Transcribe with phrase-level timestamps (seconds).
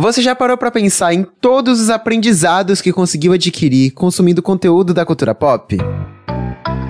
[0.00, 5.04] Você já parou para pensar em todos os aprendizados que conseguiu adquirir consumindo conteúdo da
[5.04, 5.76] cultura pop?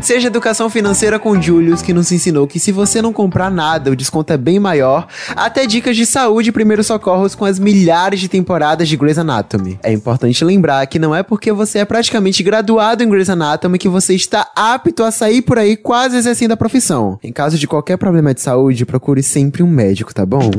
[0.00, 3.96] Seja Educação Financeira com Julius, que nos ensinou que se você não comprar nada, o
[3.96, 8.28] desconto é bem maior, até dicas de saúde e primeiros socorros com as milhares de
[8.28, 9.78] temporadas de Grey's Anatomy.
[9.82, 13.88] É importante lembrar que não é porque você é praticamente graduado em Grey's Anatomy que
[13.88, 17.18] você está apto a sair por aí quase exercendo a profissão.
[17.22, 20.50] Em caso de qualquer problema de saúde, procure sempre um médico, tá bom?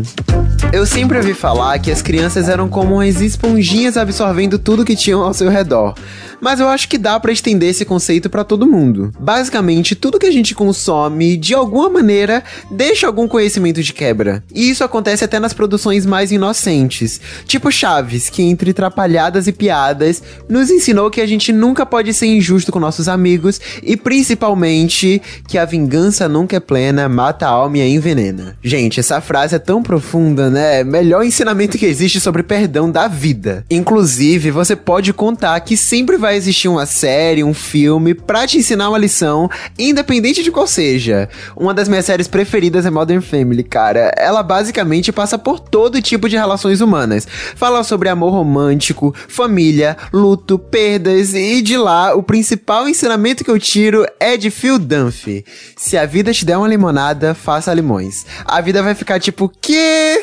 [0.74, 5.22] Eu sempre ouvi falar que as crianças eram como umas esponjinhas absorvendo tudo que tinham
[5.22, 5.96] ao seu redor
[6.42, 9.12] mas eu acho que dá para estender esse conceito para todo mundo.
[9.20, 14.44] Basicamente, tudo que a gente consome, de alguma maneira, deixa algum conhecimento de quebra.
[14.54, 20.22] E isso acontece até nas produções mais inocentes, tipo Chaves, que entre trapalhadas e piadas
[20.48, 25.58] nos ensinou que a gente nunca pode ser injusto com nossos amigos e principalmente que
[25.58, 28.58] a vingança nunca é plena, mata a alma e envenena.
[28.62, 30.84] Gente, essa frase é tão profunda, né?
[30.84, 33.66] Melhor ensinamento que existe sobre perdão da vida.
[33.70, 38.60] Inclusive, você pode contar que sempre vai vai existir uma série, um filme pra te
[38.60, 39.50] ensinar uma lição,
[39.80, 41.28] independente de qual seja.
[41.58, 44.12] Uma das minhas séries preferidas é Modern Family, cara.
[44.16, 47.28] Ela basicamente passa por todo tipo de relações humanas.
[47.56, 53.60] Fala sobre amor romântico, família, luto, perdas e de lá o principal ensinamento que eu
[53.60, 55.44] tiro é de Phil Dunphy.
[55.76, 58.24] Se a vida te der uma limonada, faça limões.
[58.46, 60.22] A vida vai ficar tipo, que?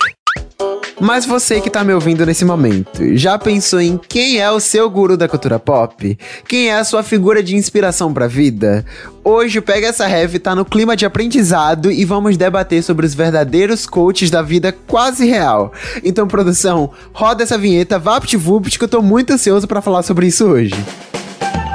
[0.99, 4.89] Mas você que tá me ouvindo nesse momento, já pensou em quem é o seu
[4.89, 6.19] guru da cultura pop?
[6.49, 8.85] Quem é a sua figura de inspiração pra vida?
[9.23, 13.85] Hoje Pega essa Heavy tá no clima de aprendizado e vamos debater sobre os verdadeiros
[13.85, 15.73] coaches da vida quase real.
[16.03, 20.47] Então, produção, roda essa vinheta VaptVupt que eu tô muito ansioso para falar sobre isso
[20.47, 20.75] hoje.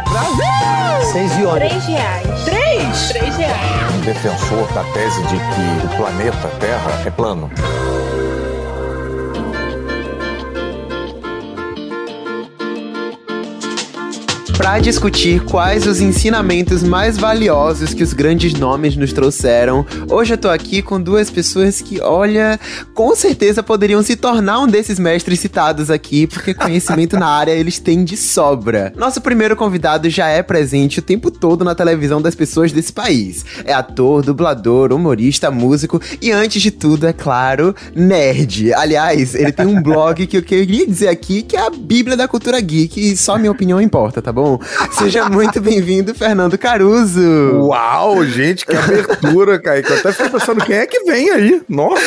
[0.09, 1.11] Brasil!
[1.11, 2.43] Seis e Três reais.
[2.45, 3.07] Três?
[3.09, 4.05] Três reais.
[4.05, 7.51] Defensor da tese de que o planeta Terra é plano.
[14.61, 19.83] Para discutir quais os ensinamentos mais valiosos que os grandes nomes nos trouxeram.
[20.07, 22.59] Hoje eu tô aqui com duas pessoas que, olha,
[22.93, 27.79] com certeza poderiam se tornar um desses mestres citados aqui, porque conhecimento na área eles
[27.79, 28.93] têm de sobra.
[28.95, 33.43] Nosso primeiro convidado já é presente o tempo todo na televisão das pessoas desse país.
[33.65, 38.71] É ator, dublador, humorista, músico e, antes de tudo, é claro, nerd.
[38.75, 42.27] Aliás, ele tem um blog que eu queria dizer aqui que é a Bíblia da
[42.27, 44.50] Cultura Geek e só minha opinião importa, tá bom?
[44.91, 47.21] Seja muito bem-vindo, Fernando Caruso.
[47.67, 49.89] Uau, gente, que abertura, Kaique.
[49.91, 51.61] Eu até fiquei pensando quem é que vem aí.
[51.69, 52.01] Nossa.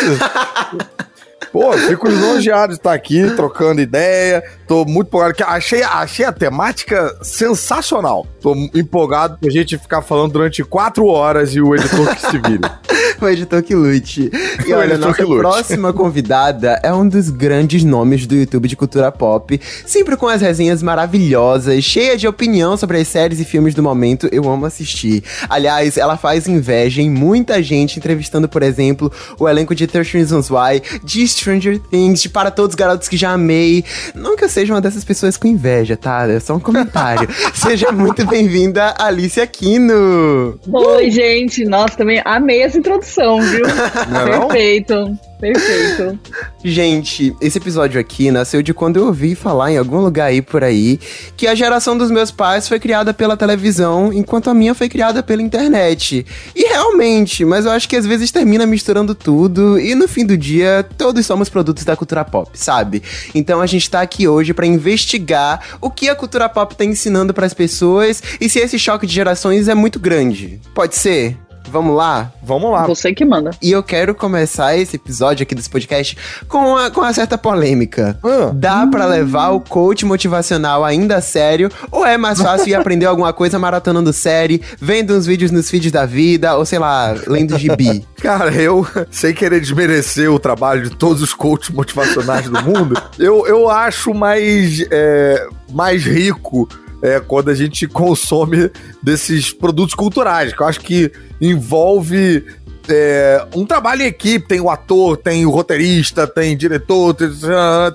[1.53, 4.43] Pô, fico lisonjeado de estar aqui trocando ideia.
[4.66, 5.44] Tô muito empolgado.
[5.44, 8.27] Achei, achei a temática sensacional.
[8.41, 12.81] Tô empolgado pra gente ficar falando durante quatro horas e o editor que se vira.
[13.21, 14.31] o editor que lute.
[14.66, 19.61] E olha, nossa próxima convidada é um dos grandes nomes do YouTube de cultura pop.
[19.87, 24.28] Sempre com as resenhas maravilhosas, cheia de opinião sobre as séries e filmes do momento.
[24.32, 25.22] Eu amo assistir.
[25.49, 30.50] Aliás, ela faz inveja em muita gente, entrevistando, por exemplo, o elenco de 13 Reasons
[30.50, 33.84] Why, de Stranger Things, de Para Todos os Garotos que Já Amei.
[34.15, 36.27] Não que eu seja uma dessas pessoas com inveja, tá?
[36.28, 37.28] É só um comentário.
[37.55, 40.59] Seja muito bem-vinda, Alice Aquino!
[40.71, 41.65] Oi, gente!
[41.65, 43.67] Nossa, também amei essa introdução, viu?
[44.11, 44.94] Não Perfeito.
[44.94, 45.19] Não?
[45.44, 46.19] Perfeito.
[46.65, 50.65] Gente, esse episódio aqui nasceu de quando eu ouvi falar em algum lugar aí por
[50.65, 50.99] aí
[51.37, 55.22] que a geração dos meus pais foi criada pela televisão, enquanto a minha foi criada
[55.22, 56.25] pela internet.
[56.56, 60.37] E realmente, mas eu acho que às vezes termina misturando tudo e no fim do
[60.37, 63.03] dia todos somos produtos da cultura pop, sabe?
[63.34, 67.34] Então a gente tá aqui hoje para investigar o que a cultura pop tá ensinando
[67.34, 70.59] para as pessoas e se esse choque de gerações é muito grande.
[70.75, 71.37] Pode ser?
[71.75, 72.31] Vamos lá?
[72.41, 72.87] Vamos lá.
[72.87, 73.51] Você que manda.
[73.61, 78.17] E eu quero começar esse episódio aqui desse podcast com uma, com uma certa polêmica.
[78.23, 78.55] Uh.
[78.55, 81.69] Dá para levar o coach motivacional ainda a sério?
[81.91, 85.91] Ou é mais fácil ir aprender alguma coisa maratonando série, vendo uns vídeos nos feeds
[85.91, 88.06] da vida, ou sei lá, lendo gibi?
[88.23, 93.49] Cara, eu, sem querer desmerecer o trabalho de todos os coaches motivacionais do mundo, eu,
[93.49, 96.69] eu acho mais, é, mais rico
[97.05, 98.71] é, quando a gente consome
[99.03, 102.43] desses produtos culturais, que eu acho que envolve
[102.89, 107.29] é, um trabalho em equipe, tem o ator, tem o roteirista, tem diretor, tem,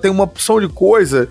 [0.00, 1.28] tem uma opção de coisa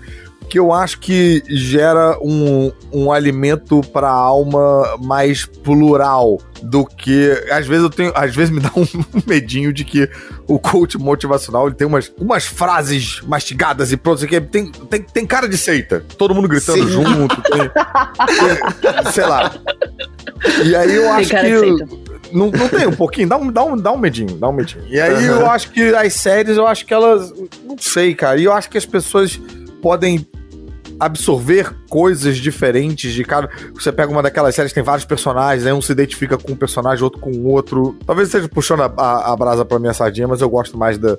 [0.50, 7.30] que eu acho que gera um, um alimento para a alma mais plural do que
[7.52, 8.84] às vezes eu tenho, às vezes me dá um
[9.26, 10.10] medinho de que
[10.48, 15.24] o coach motivacional ele tem umas, umas frases mastigadas e pronto, que tem, tem, tem
[15.24, 16.88] cara de seita, todo mundo gritando Sim.
[16.88, 19.52] junto, tem, tem, sei lá.
[20.64, 23.28] E aí eu acho que Não, não tem um pouquinho?
[23.28, 24.84] Dá um, dá, um, dá um medinho, dá um medinho.
[24.88, 25.40] E aí uhum.
[25.40, 27.32] eu acho que as séries, eu acho que elas.
[27.64, 28.40] Não sei, cara.
[28.40, 29.40] E eu acho que as pessoas
[29.80, 30.26] podem
[31.00, 33.48] absorver coisas diferentes de cada.
[33.74, 37.02] Você pega uma daquelas séries tem vários personagens, aí um se identifica com um personagem,
[37.02, 37.96] outro com o outro.
[38.06, 41.18] Talvez esteja puxando a, a, a brasa pra minha sardinha, mas eu gosto mais da,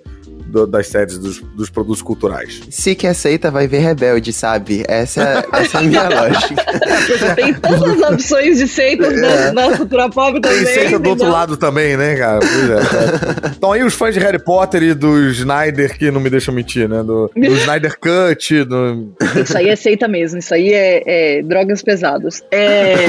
[0.51, 2.61] do, das séries dos, dos, produtos culturais.
[2.69, 4.83] Se que aceita, vai ver Rebelde, sabe?
[4.87, 6.65] Essa, essa é a minha lógica.
[7.35, 9.51] Tem todas as opções de seitas é.
[9.51, 10.63] na, cultura pop também.
[10.63, 12.39] Tem seita do outro lado também, né, cara?
[12.39, 13.51] Pois é.
[13.57, 16.87] Então aí os fãs de Harry Potter e do Snyder, que não me deixam mentir,
[16.87, 17.01] né?
[17.01, 18.63] Do, do Snyder Cut.
[18.65, 19.13] Do...
[19.41, 22.43] Isso aí é seita mesmo, isso aí é, é drogas pesadas.
[22.51, 23.07] É...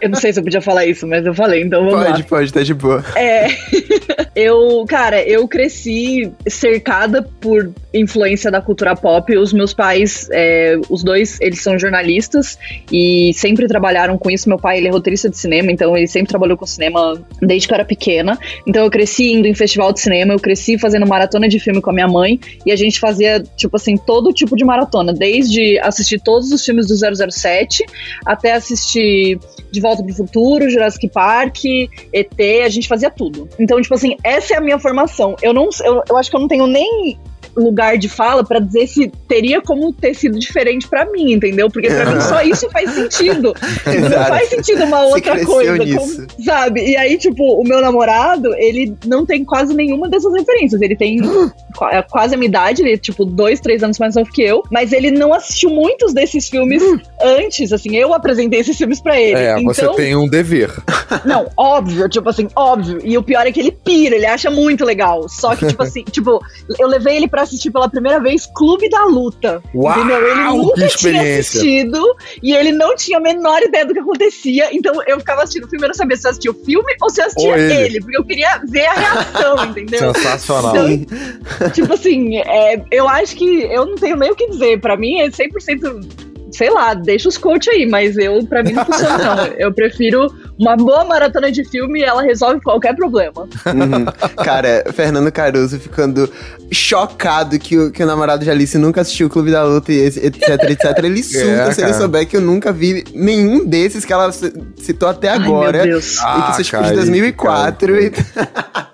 [0.00, 2.12] Eu não sei se eu podia falar isso, mas eu falei, então vamos pode, lá.
[2.12, 3.04] Pode, pode, tá de boa.
[3.16, 3.48] É.
[4.34, 9.36] eu, cara, eu cresci cercada por influência da cultura pop.
[9.36, 12.58] Os meus pais, é, os dois, eles são jornalistas
[12.90, 14.48] e sempre trabalharam com isso.
[14.48, 17.74] Meu pai, ele é roteirista de cinema, então ele sempre trabalhou com cinema desde que
[17.74, 18.38] eu era pequena.
[18.66, 21.90] Então eu cresci indo em festival de cinema, eu cresci fazendo maratona de filme com
[21.90, 26.20] a minha mãe e a gente fazia, tipo assim, todo tipo de maratona, desde assistir
[26.20, 27.84] todos os filmes do 007
[28.24, 29.38] até assistir
[29.70, 31.64] De Volta pro Futuro, Jurassic Park,
[32.12, 33.48] ET, a gente fazia tudo.
[33.58, 35.36] Então, tipo assim, essa é a minha formação.
[35.42, 37.18] Eu não, eu, eu acho que eu não tenho nem
[37.56, 41.70] lugar de fala para dizer se teria como ter sido diferente para mim, entendeu?
[41.70, 43.54] Porque para mim só isso faz sentido.
[43.86, 46.90] não faz sentido uma outra coisa, como, sabe?
[46.90, 50.80] E aí, tipo, o meu namorado, ele não tem quase nenhuma dessas referências.
[50.80, 51.18] Ele tem
[51.92, 54.62] é quase a minha idade, ele é tipo dois, três anos mais novo que eu,
[54.70, 56.82] mas ele não assistiu muitos desses filmes
[57.22, 59.38] antes, assim, eu apresentei esses filmes para ele.
[59.38, 60.70] É, então, você tem um dever.
[61.24, 63.00] Não, óbvio, tipo assim, óbvio.
[63.02, 65.28] E o pior é que ele pira, ele acha muito legal.
[65.28, 66.40] Só que, tipo assim, tipo,
[66.78, 69.62] eu levei ele pra assistir pela primeira vez Clube da Luta.
[69.74, 70.26] Uau, entendeu?
[70.26, 74.68] Ele nunca tinha assistido e ele não tinha a menor ideia do que acontecia.
[74.72, 77.10] Então eu ficava assistindo o filme, eu não sabia se eu assistia o filme ou
[77.10, 77.72] se eu assistia ele.
[77.72, 78.00] ele.
[78.00, 80.14] porque eu queria ver a reação, entendeu?
[80.14, 80.88] Sensacional.
[80.88, 84.80] Então, tipo assim, é, eu acho que eu não tenho nem o que dizer.
[84.80, 88.84] Pra mim é 100% sei lá, deixa os coach aí, mas eu, pra mim, não
[88.84, 89.46] funciona, não.
[89.58, 90.26] Eu prefiro
[90.58, 93.42] uma boa maratona de filme e ela resolve qualquer problema.
[93.42, 94.04] Uhum.
[94.44, 96.30] Cara, Fernando Caruso ficando
[96.70, 100.04] chocado que o, que o namorado de Alice nunca assistiu o Clube da Luta e
[100.04, 100.98] etc, etc.
[101.02, 104.30] Ele surta é, se ele souber que eu nunca vi nenhum desses que ela
[104.76, 105.80] citou até agora.
[105.80, 106.18] Ai, meu Deus.
[106.18, 108.00] E que são tipo de 2004.
[108.00, 108.12] E...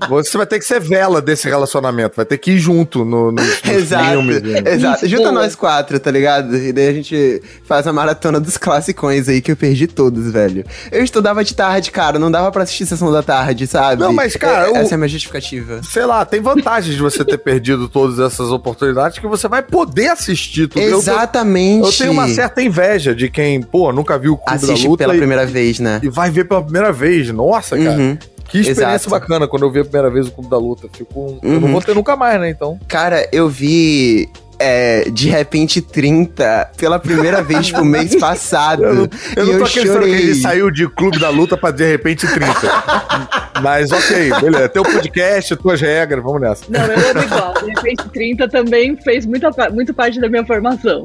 [0.08, 3.42] Você vai ter que ser vela desse relacionamento, vai ter que ir junto no, no,
[3.68, 4.10] Exato.
[4.10, 4.42] filmes.
[4.42, 4.62] Né?
[4.64, 5.08] Exato.
[5.08, 6.56] Junta nós quatro, tá ligado?
[6.56, 10.64] E daí a gente faz a maratona dos classicões aí que eu perdi todos, velho.
[10.90, 14.00] Eu estudava de tarde, cara, não dava pra assistir sessão da tarde, sabe?
[14.00, 14.68] Não, mas, cara.
[14.68, 15.80] É, essa é a minha justificativa.
[15.82, 20.08] Sei lá, tem vantagens de você ter perdido todas essas oportunidades que você vai poder
[20.08, 20.82] assistir tudo.
[20.82, 21.78] Exatamente.
[21.78, 24.84] Eu, tô, eu tenho uma certa inveja de quem, pô, nunca viu o Clube Assiste
[24.84, 25.04] da Luta.
[25.04, 26.00] pela e, primeira vez, né?
[26.02, 27.30] E vai ver pela primeira vez.
[27.30, 27.98] Nossa, cara.
[27.98, 28.18] Uhum.
[28.48, 29.10] Que experiência Exato.
[29.10, 30.88] bacana quando eu vi a primeira vez o Clube da Luta.
[30.92, 31.38] Fico, uhum.
[31.42, 31.72] Eu não uhum.
[31.72, 32.50] vou ter nunca mais, né?
[32.50, 32.78] Então.
[32.86, 38.84] Cara, eu vi é, de repente 30 pela primeira vez pro mês passado.
[38.84, 41.88] Eu não, eu não tô acreditando que ele saiu de Clube da Luta pra de
[41.88, 42.46] repente 30.
[43.62, 44.68] Mas ok, beleza.
[44.68, 46.64] Teu podcast, tuas regras, vamos nessa.
[46.68, 47.54] Não, eu amo igual.
[47.54, 51.04] De repente 30 também fez muita, muito parte da minha formação.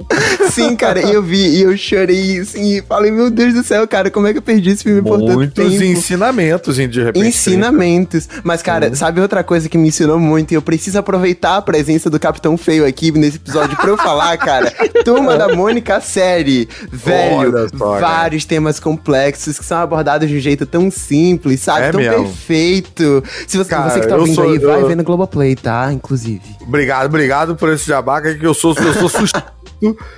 [0.50, 3.88] Sim, cara, e eu vi e eu chorei assim, e falei, meu Deus do céu,
[3.88, 5.62] cara, como é que eu perdi esse filme por tanto tempo?
[5.62, 7.28] Muitos ensinamentos, em de repente.
[7.28, 8.26] Ensinamentos.
[8.28, 8.42] 30.
[8.44, 8.96] Mas, cara, uhum.
[8.96, 10.52] sabe outra coisa que me ensinou muito?
[10.52, 14.38] E eu preciso aproveitar a presença do Capitão Feio aqui nesse episódio pra eu falar,
[14.38, 14.72] cara.
[15.04, 16.68] Turma da Mônica, série.
[16.92, 21.88] Velho, só, vários temas complexos que são abordados de um jeito tão simples, sabe?
[21.88, 22.24] É tão mesmo.
[22.24, 23.24] perfeito.
[23.48, 24.70] Se você, cara, você que tá ouvindo sou, aí, eu...
[24.70, 25.92] vai ver no Globoplay, tá?
[25.92, 26.42] Inclusive.
[26.62, 29.62] Obrigado, obrigado por esse jabaca que eu sou, eu sou suspeito.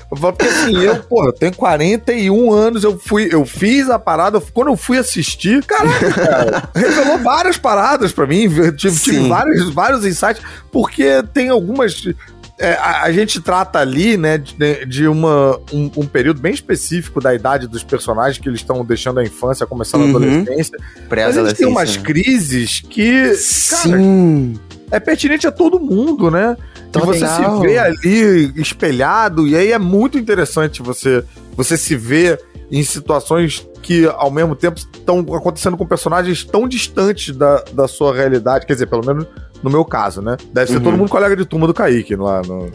[0.09, 4.67] Porque assim, eu, pô, eu tenho 41 anos, eu fui, eu fiz a parada, quando
[4.67, 10.41] eu fui assistir, caraca, cara, revelou várias paradas para mim, tive, tive vários, vários insights,
[10.69, 11.93] porque tem algumas
[12.63, 17.19] é, a, a, gente trata ali, né, de, de uma, um, um, período bem específico
[17.19, 20.07] da idade dos personagens que eles estão deixando a infância, começando uhum.
[20.07, 20.79] a adolescência.
[21.09, 24.53] Mas a gente tem umas crises que, Sim.
[24.55, 26.55] Cara, é pertinente a todo mundo, né?
[26.91, 27.13] Total.
[27.13, 31.21] E você se vê ali espelhado, e aí é muito interessante você,
[31.57, 32.39] você se ver
[32.71, 38.15] em situações que, ao mesmo tempo, estão acontecendo com personagens tão distantes da, da sua
[38.15, 39.27] realidade, quer dizer, pelo menos
[39.63, 40.35] no meu caso, né?
[40.51, 40.83] Deve ser uhum.
[40.83, 42.69] todo mundo colega de turma do Kaique lá no...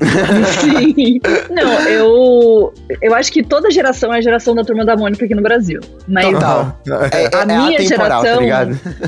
[0.61, 1.21] Sim.
[1.50, 2.73] Não, eu.
[3.02, 5.80] Eu acho que toda geração é a geração da turma da Mônica aqui no Brasil.
[6.07, 6.78] Mas Total.
[7.11, 8.49] É, é, a é minha tá geração.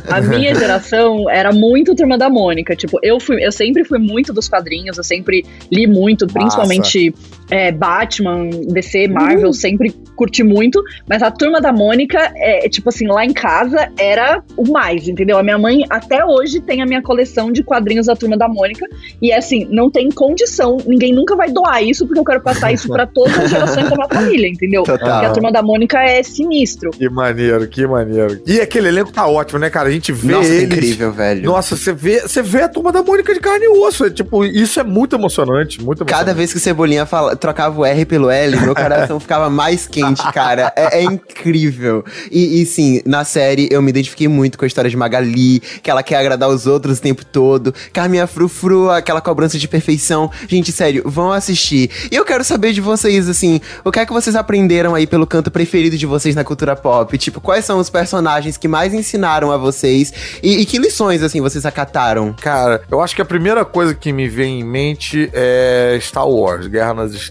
[0.07, 2.77] Tá a minha geração era muito turma da Mônica.
[2.77, 7.11] Tipo, eu fui, eu sempre fui muito dos quadrinhos, eu sempre li muito, principalmente.
[7.11, 9.53] Massa é, Batman, DC, Marvel, uhum.
[9.53, 14.43] sempre curti muito, mas a Turma da Mônica, é, tipo assim, lá em casa era
[14.57, 15.39] o mais, entendeu?
[15.39, 18.87] A minha mãe até hoje tem a minha coleção de quadrinhos da Turma da Mônica,
[19.21, 22.73] e é assim, não tem condição, ninguém nunca vai doar isso, porque eu quero passar
[22.73, 24.83] isso para todas as gerações da minha família, entendeu?
[24.83, 24.99] Total.
[24.99, 26.91] Porque a Turma da Mônica é sinistro.
[26.91, 28.41] Que maneiro, que maneiro.
[28.47, 29.89] E aquele elenco tá ótimo, né, cara?
[29.89, 30.65] A gente vê Nossa, eles...
[30.65, 31.43] incrível, velho.
[31.45, 34.45] Nossa, você vê, você vê a Turma da Mônica de carne e osso, é, tipo,
[34.45, 36.27] isso é muito emocionante, muito emocionante.
[36.27, 39.87] Cada vez que o Cebolinha fala, trocava o R pelo L, meu coração ficava mais
[39.87, 40.73] quente, cara.
[40.77, 42.05] É, é incrível.
[42.31, 45.91] E, e, sim, na série eu me identifiquei muito com a história de Magali, que
[45.91, 47.75] ela quer agradar os outros o tempo todo.
[47.93, 50.31] Carminha Frufru, aquela cobrança de perfeição.
[50.47, 51.91] Gente, sério, vão assistir.
[52.11, 55.27] E eu quero saber de vocês, assim, o que é que vocês aprenderam aí pelo
[55.27, 57.17] canto preferido de vocês na cultura pop?
[57.17, 60.13] Tipo, quais são os personagens que mais ensinaram a vocês?
[60.43, 62.35] E, e que lições, assim, vocês acataram?
[62.41, 66.67] Cara, eu acho que a primeira coisa que me vem em mente é Star Wars,
[66.67, 67.30] Guerra nas Estrelas.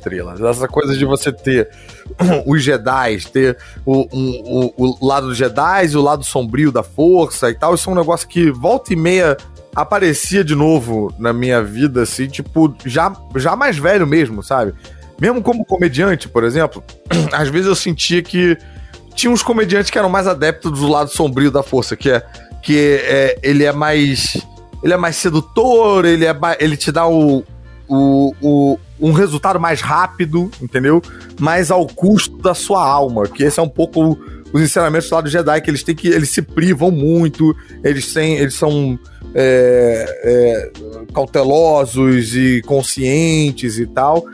[0.49, 1.69] Essa coisa de você ter
[2.45, 7.49] os Jedi, ter o, um, o, o lado dos Jedi o lado sombrio da força
[7.49, 7.75] e tal.
[7.75, 9.37] Isso é um negócio que volta e meia
[9.75, 14.73] aparecia de novo na minha vida, assim, tipo, já, já mais velho mesmo, sabe?
[15.19, 16.83] Mesmo como comediante, por exemplo,
[17.31, 18.57] às vezes eu sentia que
[19.15, 22.25] tinha uns comediantes que eram mais adeptos do lado sombrio da força, que é
[22.61, 24.37] que é, ele é mais
[24.83, 27.43] ele é mais sedutor, ele é ele te dá o,
[27.89, 31.01] o, o, um resultado mais rápido, entendeu?
[31.39, 34.17] Mas ao custo da sua alma, que esse é um pouco
[34.53, 36.07] os ensinamentos lá do Jedi, que eles têm que.
[36.07, 38.97] Eles se privam muito, eles, têm, eles são
[39.33, 40.71] é, é,
[41.13, 44.25] cautelosos e conscientes e tal.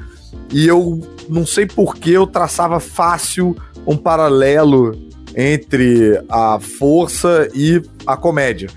[0.52, 4.94] E eu não sei por que eu traçava fácil um paralelo
[5.36, 8.70] entre a força e a comédia.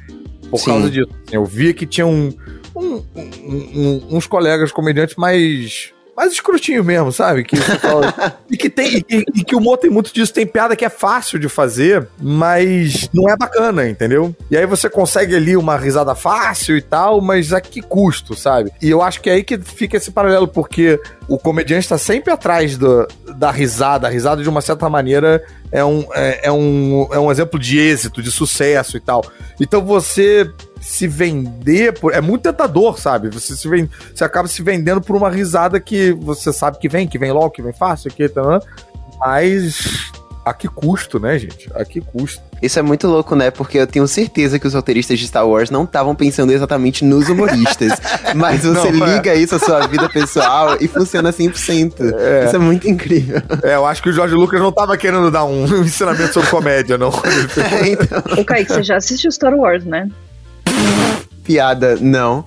[0.51, 0.67] Por Sim.
[0.67, 1.11] causa disso.
[1.31, 2.33] Eu via que tinha um,
[2.79, 7.45] um, um, uns colegas comediantes mais mais escrutinho mesmo, sabe?
[7.45, 8.13] Que fala...
[8.51, 10.89] e que tem e, e, que o humor tem muito disso, tem piada que é
[10.89, 14.35] fácil de fazer, mas não é bacana, entendeu?
[14.51, 18.73] E aí você consegue ali uma risada fácil e tal, mas a que custo, sabe?
[18.83, 22.33] E eu acho que é aí que fica esse paralelo, porque o comediante está sempre
[22.33, 23.07] atrás do,
[23.37, 24.09] da risada.
[24.09, 27.79] A risada, de uma certa maneira, é um, é, é, um, é um exemplo de
[27.79, 29.25] êxito, de sucesso e tal.
[29.61, 30.51] Então você
[30.89, 32.15] se vender por.
[32.15, 33.29] É muito tentador, sabe?
[33.29, 37.07] Você, se vende, você acaba se vendendo por uma risada que você sabe que vem,
[37.07, 38.61] que vem logo, que vem fácil, que tá,
[39.21, 40.11] mas
[40.47, 41.71] a que custo, né, gente?
[41.75, 42.43] A que custo?
[42.63, 43.51] Isso é muito louco, né?
[43.51, 47.29] Porque eu tenho certeza que os roteiristas de Star Wars não estavam pensando exatamente nos
[47.29, 47.93] humoristas.
[48.35, 49.37] mas você não, liga é.
[49.37, 52.15] isso à sua vida pessoal e funciona 100%.
[52.19, 52.47] É.
[52.47, 53.43] Isso é muito incrível.
[53.63, 56.97] É, eu acho que o Jorge Lucas não estava querendo dar um ensinamento sobre comédia,
[56.97, 57.11] não.
[57.59, 58.23] É, então...
[58.39, 60.09] Ô, Kaique, você já assistiu Star Wars, né?
[61.49, 62.45] Piada, não.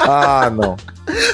[0.00, 0.76] Ah, não.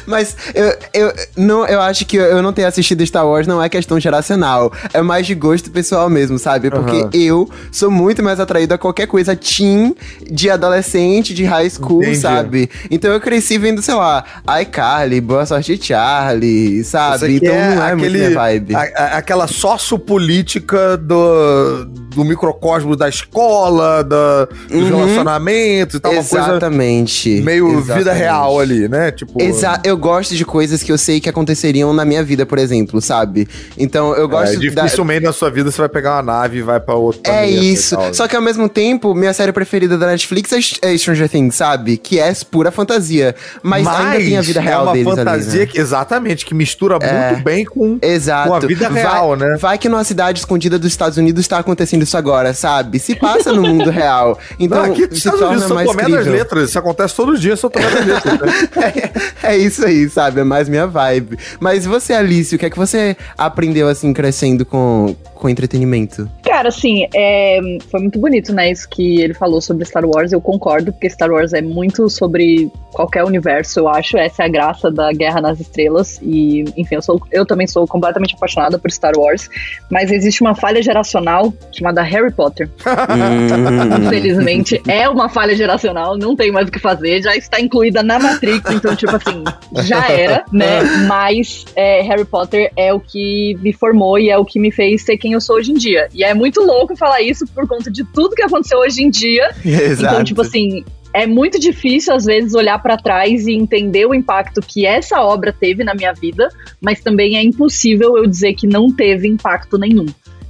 [0.07, 3.69] Mas eu, eu, não, eu acho que eu não ter assistido Star Wars não é
[3.69, 4.73] questão geracional.
[4.93, 6.71] É mais de gosto pessoal mesmo, sabe?
[6.71, 7.11] Porque uhum.
[7.13, 9.95] eu sou muito mais atraído a qualquer coisa teen,
[10.31, 12.19] de adolescente, de high school, Entendi.
[12.19, 12.71] sabe?
[12.91, 14.25] Então eu cresci vendo, sei lá,
[14.61, 17.37] iCarly, Boa Sorte Charlie, sabe?
[17.37, 18.75] Então é não é aquele, muito minha vibe.
[18.75, 24.97] A, a, aquela sociopolítica do, do microcosmo da escola, da, dos uhum.
[24.97, 26.13] relacionamentos e tal.
[26.13, 27.41] Exatamente.
[27.43, 27.99] Meio Exatamente.
[27.99, 29.11] vida real ali, né?
[29.11, 29.41] Tipo...
[29.63, 33.01] Exatamente eu gosto de coisas que eu sei que aconteceriam na minha vida, por exemplo,
[33.01, 33.49] sabe?
[33.77, 34.55] Então eu gosto.
[34.55, 35.29] É, dificilmente da...
[35.29, 37.97] na sua vida você vai pegar uma nave e vai pra outro É isso.
[38.13, 41.97] Só que ao mesmo tempo, minha série preferida da Netflix é, é Stranger Things, sabe?
[41.97, 43.35] Que é pura fantasia.
[43.63, 45.67] Mas, mas ainda tem a vida real é uma fantasia ali, né?
[45.67, 48.49] que, exatamente, que mistura é, muito bem com, exato.
[48.49, 49.57] com a vida real, vai, né?
[49.59, 52.99] Vai que numa cidade escondida dos Estados Unidos está acontecendo isso agora, sabe?
[52.99, 54.39] Se passa no mundo real.
[54.59, 56.71] Então, Não, aqui se Estados Unidos são tomé das letras.
[56.71, 58.41] Isso acontece todos os dias, são tomé das letras.
[58.77, 58.93] Né?
[59.43, 60.41] é, é isso aí, sabe?
[60.41, 61.39] É mais minha vibe.
[61.61, 66.31] Mas você, Alice, o que é que você aprendeu, assim, crescendo com, com entretenimento?
[66.45, 67.59] Cara, assim, é,
[67.91, 68.71] foi muito bonito, né?
[68.71, 70.31] Isso que ele falou sobre Star Wars.
[70.31, 74.17] Eu concordo, porque Star Wars é muito sobre qualquer universo, eu acho.
[74.17, 76.21] Essa é a graça da Guerra nas Estrelas.
[76.23, 79.51] E, enfim, eu, sou, eu também sou completamente apaixonada por Star Wars.
[79.91, 82.71] Mas existe uma falha geracional chamada Harry Potter.
[82.87, 84.07] Hum.
[84.07, 88.21] Infelizmente, é uma falha geracional, não tem mais o que fazer, já está incluída na
[88.21, 89.43] Matrix, então, tipo assim,
[89.83, 90.83] já era, né?
[91.09, 95.05] Mas é, Harry Potter é o que me formou e é o que me fez
[95.05, 96.09] ser quem eu sou hoje em dia.
[96.15, 99.51] E é muito louco falar isso por conta de tudo que aconteceu hoje em dia.
[99.65, 100.15] Exato.
[100.15, 100.85] Então, tipo assim,
[101.15, 105.53] é muito difícil, às vezes, olhar para trás e entender o impacto que essa obra
[105.53, 106.49] teve na minha vida,
[106.81, 110.07] mas também é impossível eu dizer que não teve impacto nenhum,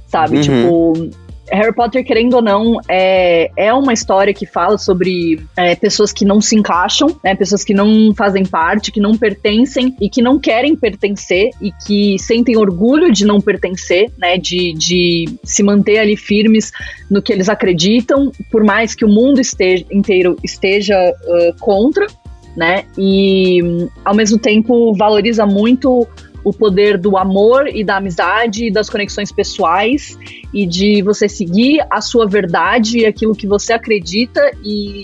[0.07, 0.37] sabe?
[0.37, 0.41] Uhum.
[0.41, 6.13] Tipo, Harry Potter, querendo ou não, é, é uma história que fala sobre é, pessoas
[6.13, 7.35] que não se encaixam, né?
[7.35, 12.17] Pessoas que não fazem parte, que não pertencem e que não querem pertencer e que
[12.17, 14.37] sentem orgulho de não pertencer, né?
[14.37, 16.71] De, de se manter ali firmes
[17.09, 22.07] no que eles acreditam, por mais que o mundo esteja, inteiro esteja uh, contra,
[22.55, 22.85] né?
[22.97, 23.59] E
[24.05, 26.07] ao mesmo tempo valoriza muito
[26.43, 30.17] o poder do amor e da amizade e das conexões pessoais
[30.53, 35.03] e de você seguir a sua verdade e aquilo que você acredita e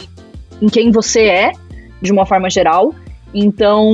[0.61, 1.51] em quem você é,
[2.01, 2.93] de uma forma geral.
[3.33, 3.93] Então,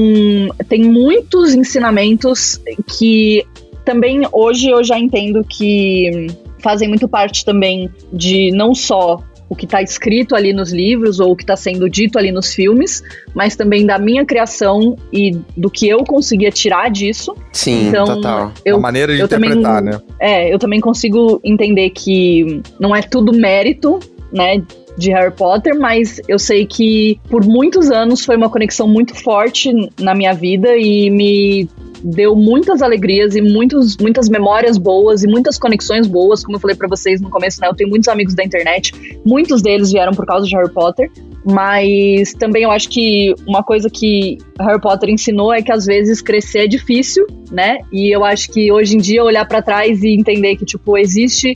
[0.67, 3.45] tem muitos ensinamentos que
[3.83, 6.27] também hoje eu já entendo que
[6.59, 11.31] fazem muito parte também de não só o que está escrito ali nos livros ou
[11.31, 15.69] o que está sendo dito ali nos filmes, mas também da minha criação e do
[15.69, 17.35] que eu conseguia tirar disso.
[17.51, 18.51] Sim, então, total.
[18.63, 20.01] Eu, a maneira de interpretar, também, né?
[20.19, 23.99] É, eu também consigo entender que não é tudo mérito,
[24.31, 24.61] né?
[24.97, 29.71] De Harry Potter, mas eu sei que por muitos anos foi uma conexão muito forte
[29.99, 31.69] na minha vida e me
[32.05, 36.75] deu muitas alegrias e muitos, muitas memórias boas e muitas conexões boas, como eu falei
[36.75, 37.67] para vocês no começo, né?
[37.67, 38.93] Eu tenho muitos amigos da internet,
[39.25, 41.09] muitos deles vieram por causa de Harry Potter,
[41.43, 46.21] mas também eu acho que uma coisa que Harry Potter ensinou é que às vezes
[46.21, 47.79] crescer é difícil, né?
[47.91, 51.55] E eu acho que hoje em dia olhar para trás e entender que tipo existe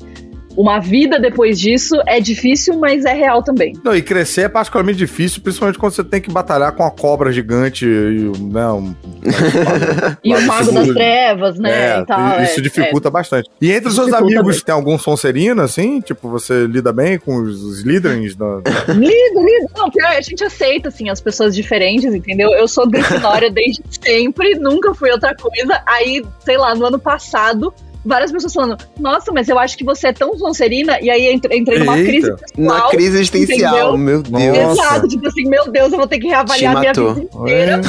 [0.55, 3.73] uma vida depois disso é difícil, mas é real também.
[3.83, 7.31] Não, e crescer é particularmente difícil, principalmente quando você tem que batalhar com a cobra
[7.31, 8.95] gigante e, né, um,
[10.23, 11.99] e o Mago das Trevas, né?
[11.99, 13.11] É, tal, isso é, dificulta é.
[13.11, 13.49] bastante.
[13.61, 14.65] E entre os seus amigos, bem.
[14.65, 16.01] tem algum Sonserino, assim?
[16.01, 18.35] Tipo, você lida bem com os, os Slytherins?
[18.39, 18.61] Da...
[18.87, 19.69] lido, lido.
[19.75, 22.51] Não, pior, a gente aceita, assim, as pessoas diferentes, entendeu?
[22.51, 25.81] Eu sou Grifinória desde sempre, nunca fui outra coisa.
[25.85, 27.73] Aí, sei lá, no ano passado
[28.05, 31.79] várias pessoas falando, nossa, mas eu acho que você é tão Sonserina, e aí entrei
[31.79, 32.09] numa Eita.
[32.09, 32.77] crise pessoal.
[32.77, 33.97] Na crise existencial, entendeu?
[33.97, 34.79] meu Deus.
[34.79, 37.81] Exato, tipo assim, meu Deus, eu vou ter que reavaliar a minha vida inteira.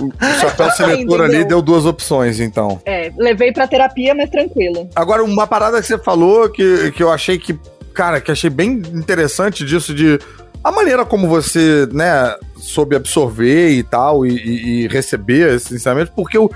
[0.00, 2.80] o chapéu seletor ali deu duas opções, então.
[2.84, 4.88] É, levei pra terapia, mas tranquilo.
[4.94, 7.58] Agora, uma parada que você falou que, que eu achei que,
[7.94, 10.18] cara, que achei bem interessante disso de
[10.64, 16.12] a maneira como você, né, soube absorver e tal, e, e, e receber esse ensinamento,
[16.14, 16.50] porque eu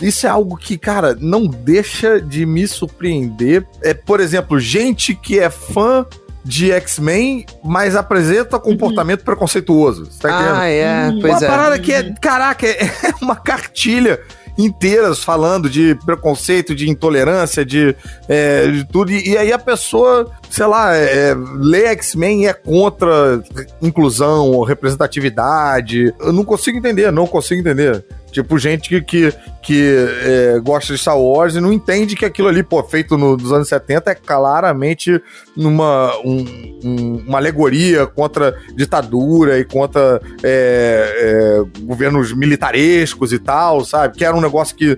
[0.00, 3.66] isso é algo que, cara, não deixa de me surpreender.
[3.82, 6.06] É, por exemplo, gente que é fã
[6.44, 9.24] de X-Men, mas apresenta comportamento uhum.
[9.26, 10.06] preconceituoso.
[10.06, 10.56] Você tá entendendo?
[10.56, 11.08] Ah, é.
[11.08, 11.20] Uhum.
[11.20, 11.48] Pois uma é.
[11.48, 14.20] parada que é, caraca, é uma cartilha
[14.58, 17.94] inteiras falando de preconceito, de intolerância, de,
[18.28, 19.12] é, de tudo.
[19.12, 23.40] E, e, aí a pessoa, sei lá, é, lê X-Men e é contra
[23.80, 26.12] inclusão ou representatividade.
[26.18, 28.04] Eu não consigo entender, não consigo entender.
[28.42, 32.46] Tipo, gente que, que, que é, gosta de Star Wars e não entende que aquilo
[32.46, 35.20] ali, pô, feito no, nos anos 70 é claramente
[35.56, 43.84] numa, um, um, uma alegoria contra ditadura e contra é, é, governos militarescos e tal,
[43.84, 44.16] sabe?
[44.16, 44.96] Que era um negócio que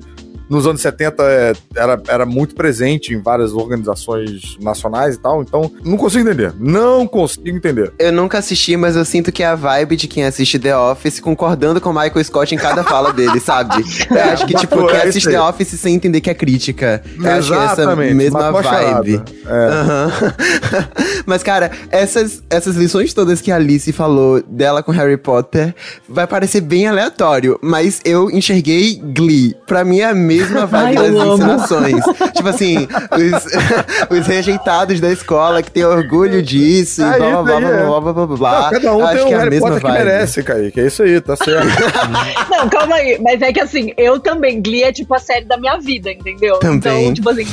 [0.50, 5.70] nos anos 70 é, era, era muito presente em várias organizações nacionais e tal, então
[5.84, 6.52] não consigo entender.
[6.58, 7.92] Não consigo entender.
[8.00, 11.20] Eu nunca assisti, mas eu sinto que é a vibe de quem assiste The Office
[11.20, 13.84] concordando com o Michael Scott em cada fala dele, sabe?
[14.10, 17.00] Eu acho que, tipo, quem assiste The Office sem entender que é crítica.
[17.16, 19.22] Eu acho que é essa mesma vibe.
[19.46, 19.50] É.
[19.50, 20.32] Uhum.
[21.26, 25.72] mas, cara, essas, essas lições todas que a Alice falou dela com Harry Potter
[26.08, 29.54] vai parecer bem aleatório, mas eu enxerguei Glee.
[29.66, 32.04] Pra mim é a mesma mesma vibe Ai, das ensinações.
[32.34, 32.88] tipo assim,
[34.10, 38.12] os, os, rejeitados da escola que tem orgulho disso e blá, blá, blá, blá, blá,
[38.12, 38.70] blá, blá, blá.
[38.70, 39.96] Cada um Acho tem um que é Harry mesma Potter vibe.
[39.96, 40.80] que merece, Kaique.
[40.80, 41.68] É isso aí, tá certo.
[42.50, 43.18] Não, calma aí.
[43.20, 46.58] Mas é que assim, eu também, Glee é tipo a série da minha vida, entendeu?
[46.58, 47.04] Também.
[47.04, 47.46] Então, tipo assim,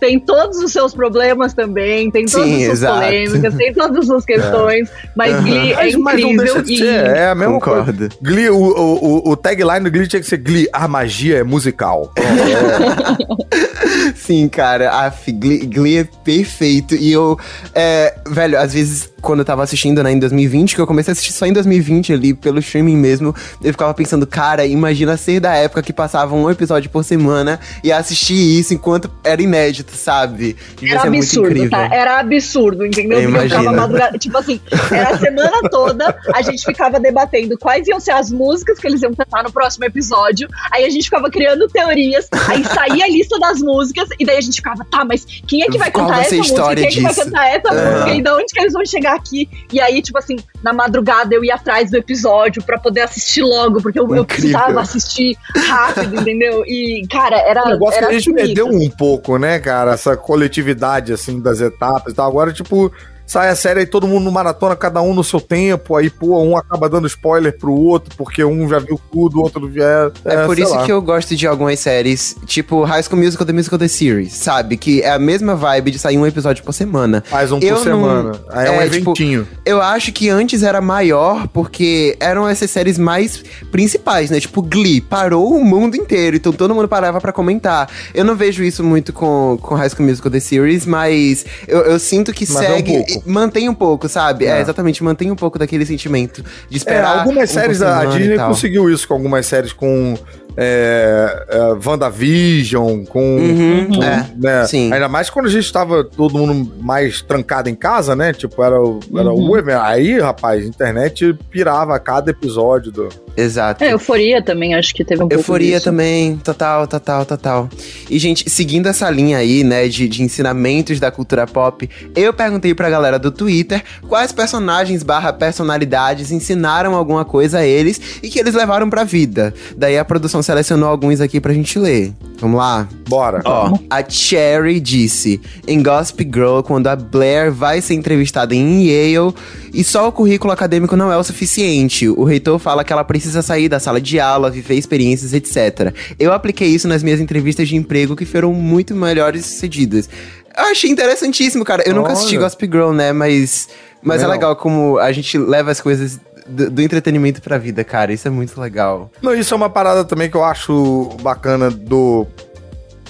[0.00, 2.94] tem todos os seus problemas também, tem todas Sim, as suas exato.
[2.94, 4.92] polêmicas, tem todas as suas questões, é.
[5.14, 5.42] mas uhum.
[5.42, 6.54] Glee é mas, incrível.
[6.56, 6.86] Mas e...
[6.86, 7.96] É a mesma Concordo.
[7.96, 8.08] coisa.
[8.20, 12.12] Glee, o, o, o tagline do Glee tinha que ser Glee, a magia é musical.
[14.14, 16.94] Sim, cara, a Glee, Glee é perfeito.
[16.94, 17.38] E eu,
[17.74, 21.14] é, velho, às vezes quando eu tava assistindo, né, em 2020, que eu comecei a
[21.14, 25.54] assistir só em 2020 ali, pelo streaming mesmo, eu ficava pensando, cara, imagina ser da
[25.54, 30.56] época que passava um episódio por semana e assistir isso enquanto era inédito, sabe?
[30.76, 31.88] Devia era absurdo, tá?
[31.94, 33.20] Era absurdo, entendeu?
[33.20, 38.10] Eu madrugada, tipo assim, era a semana toda, a gente ficava debatendo quais iam ser
[38.10, 41.68] as músicas que eles iam cantar no próximo episódio, aí a gente ficava criando
[42.12, 45.62] teorias, aí saía a lista das músicas e daí a gente ficava, tá, mas quem
[45.62, 46.74] é que vai Qual cantar essa música?
[46.74, 47.92] Quem é que vai cantar essa Aham.
[47.92, 48.14] música?
[48.14, 49.48] E de onde que eles vão chegar aqui?
[49.72, 53.80] E aí, tipo assim, na madrugada eu ia atrás do episódio pra poder assistir logo,
[53.82, 55.36] porque eu, eu precisava assistir
[55.68, 56.64] rápido, entendeu?
[56.66, 57.64] E, cara, era.
[57.64, 59.92] O negócio era que a gente perdeu um pouco, né, cara?
[59.92, 62.28] Essa coletividade, assim, das etapas e tal.
[62.28, 62.92] Agora, tipo,
[63.32, 65.96] sai a série aí todo mundo no maratona, cada um no seu tempo.
[65.96, 69.72] Aí, pô, um acaba dando spoiler pro outro, porque um já viu tudo, o outro
[69.72, 70.12] já.
[70.26, 73.78] É, por isso que eu gosto de algumas séries, tipo High School Musical, The Musical,
[73.78, 74.76] The Series, sabe?
[74.76, 77.24] Que é a mesma vibe de sair um episódio por semana.
[77.26, 78.40] Faz um eu por não- semana.
[78.50, 79.48] Aí é, um é, tipo, eventinho.
[79.64, 84.40] Eu acho que antes era maior porque eram essas séries mais principais, né?
[84.40, 87.88] Tipo Glee, parou o mundo inteiro, então todo mundo parava pra comentar.
[88.14, 91.98] Eu não vejo isso muito com, com High School Musical The Series, mas eu, eu
[91.98, 93.21] sinto que Mas é um segue, pouco.
[93.24, 94.46] Mantém um pouco, sabe?
[94.46, 94.58] É.
[94.58, 94.60] É.
[94.60, 97.18] exatamente, mantém um pouco daquele sentimento de É, esperar.
[97.20, 100.16] algumas um séries, a semana e Disney conseguiu isso com algumas séries com.
[100.56, 103.36] É, é, WandaVision, com.
[103.36, 104.66] Uhum, com, é, né?
[104.66, 104.92] sim.
[104.92, 108.32] Ainda mais quando a gente tava todo mundo mais trancado em casa, né?
[108.32, 109.50] Tipo, era, o- era Uhum.
[109.50, 109.80] o evento.
[109.80, 113.08] Aí, rapaz, a internet pirava a cada episódio do.
[113.34, 113.82] Exato.
[113.82, 115.84] É, euforia também, acho que teve um pouco Euforia disso.
[115.86, 117.68] também, total, total, total.
[118.10, 122.74] E, gente, seguindo essa linha aí, né, de, de ensinamentos da cultura pop, eu perguntei
[122.74, 128.38] pra galera do Twitter quais personagens barra personalidades ensinaram alguma coisa a eles e que
[128.38, 129.54] eles levaram pra vida.
[129.76, 132.12] Daí a produção selecionou alguns aqui pra gente ler.
[132.38, 132.88] Vamos lá?
[133.08, 133.40] Bora.
[133.44, 139.32] Ó, a Cherry disse em Gossip Girl, quando a Blair vai ser entrevistada em Yale,
[139.72, 142.08] e só o currículo acadêmico não é o suficiente.
[142.08, 145.94] O reitor fala que ela precisa sair da sala de aula, viver experiências, etc.
[146.18, 150.08] Eu apliquei isso nas minhas entrevistas de emprego, que foram muito melhores sucedidas.
[150.56, 151.82] Eu achei interessantíssimo, cara.
[151.86, 152.44] Eu nunca assisti Olha.
[152.44, 153.12] Gossip Girl, né?
[153.12, 153.68] Mas,
[154.02, 158.12] mas é legal como a gente leva as coisas do, do entretenimento pra vida, cara.
[158.12, 159.10] Isso é muito legal.
[159.22, 162.26] Não, isso é uma parada também que eu acho bacana do.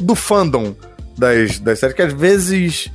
[0.01, 0.75] do fandom
[1.17, 2.91] das, das séries, que às vezes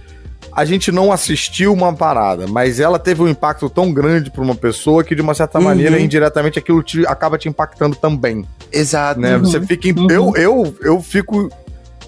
[0.51, 4.55] a gente não assistiu uma parada, mas ela teve um impacto tão grande pra uma
[4.55, 5.65] pessoa que, de uma certa Uhum.
[5.65, 8.43] maneira, indiretamente, aquilo te, acaba te impactando também.
[8.71, 9.19] Exato.
[9.19, 9.37] né?
[9.37, 9.87] Você fica.
[9.87, 10.07] em- Uhum.
[10.09, 11.49] Eu, eu, eu fico.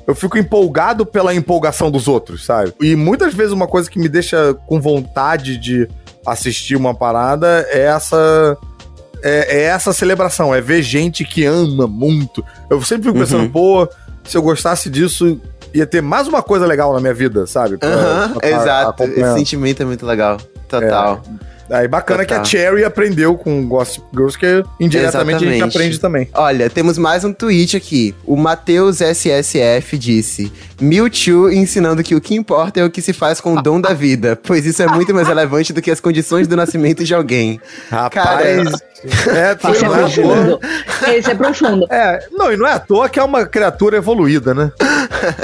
[0.08, 2.74] Eu fico empolgado pela empolgação dos outros, sabe?
[2.82, 5.88] E muitas vezes uma coisa que me deixa com vontade de
[6.26, 8.58] assistir uma parada é essa.
[9.22, 12.44] É, é essa celebração, é ver gente que ama muito.
[12.70, 13.50] Eu sempre fico pensando, Uhum.
[13.52, 13.90] pô,
[14.24, 15.40] se eu gostasse disso,
[15.74, 17.78] ia ter mais uma coisa legal na minha vida, sabe?
[17.84, 19.04] Aham, tá exato.
[19.04, 20.38] Esse sentimento é muito legal.
[20.70, 21.22] Total.
[21.70, 22.52] Aí bacana que a Total.
[22.52, 25.76] Cherry aprendeu com Gossip Girls, que indiretamente a gente Exatamente.
[25.78, 26.28] aprende também.
[26.34, 28.16] Olha, temos mais um tweet aqui.
[28.26, 30.52] O Matheus SSF disse:
[30.82, 33.94] Mewtwo ensinando que o que importa é o que se faz com o dom da
[33.94, 37.60] vida, pois isso é muito mais relevante do que as condições do nascimento de alguém.
[37.90, 38.82] Rapaz,
[39.28, 40.60] é, foi Esse é é profundo.
[41.08, 41.88] Esse é profundo.
[41.90, 44.72] É, não, e não é à toa que é uma criatura evoluída, né?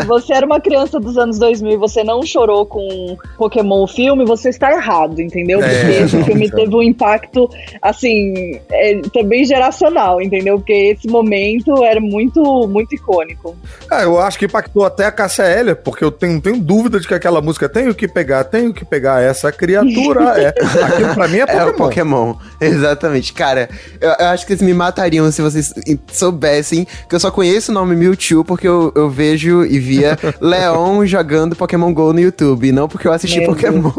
[0.06, 4.26] Você era uma criança dos anos 2000 e você não chorou com Pokémon o filme,
[4.26, 5.60] você está errado, entendeu?
[5.60, 7.49] Porque É, esse filme teve um impacto,
[7.82, 10.58] assim, é, também geracional, entendeu?
[10.58, 13.56] Porque esse momento era muito, muito icônico.
[13.89, 16.99] Ah, eu acho que impactou até a Cássia Eller, porque eu tenho, não tenho dúvida
[16.99, 20.25] de que aquela música tem o que pegar, tem o que pegar essa criatura.
[20.36, 20.49] É,
[20.84, 22.06] aquilo pra mim é É o Pokémon.
[22.06, 22.36] Pokémon.
[22.62, 23.34] Exatamente.
[23.34, 25.73] Cara, eu, eu acho que eles me matariam se vocês
[26.12, 31.06] soubessem que eu só conheço o nome Mewtwo porque eu, eu vejo e via Leon
[31.06, 33.91] jogando Pokémon GO no YouTube, não porque eu assisti Meu Pokémon.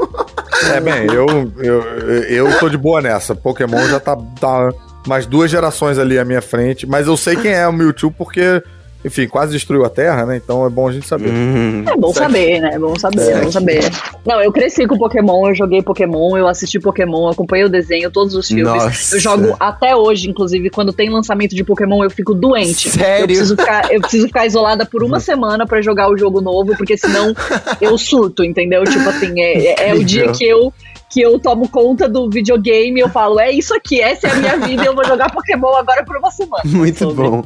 [0.65, 1.83] É, bem, eu, eu,
[2.25, 3.35] eu tô de boa nessa.
[3.35, 4.71] Pokémon já tá, tá
[5.07, 8.63] mais duas gerações ali à minha frente, mas eu sei quem é o Mewtwo porque,
[9.07, 10.37] enfim, quase destruiu a Terra, né?
[10.37, 11.31] Então é bom a gente saber.
[11.31, 12.71] Hum, É bom que- saber, né?
[12.75, 13.81] É bom saber, é bom saber.
[14.27, 18.35] Não, eu cresci com Pokémon, eu joguei Pokémon, eu assisti Pokémon, acompanhei o desenho, todos
[18.35, 18.67] os filmes.
[18.67, 19.17] Nossa.
[19.17, 22.91] Eu jogo até hoje, inclusive, quando tem lançamento de Pokémon, eu fico doente.
[22.91, 23.23] Sério?
[23.23, 26.77] Eu preciso ficar, eu preciso ficar isolada por uma semana pra jogar o jogo novo,
[26.77, 27.33] porque senão
[27.81, 28.83] eu surto, entendeu?
[28.85, 30.73] Tipo assim, é, é- é o dia que eu
[31.09, 34.57] que eu tomo conta do videogame, eu falo, é isso aqui, essa é a minha
[34.59, 36.63] vida, eu vou jogar Pokémon agora por uma semana.
[36.67, 37.29] Muito Sobre.
[37.31, 37.45] bom.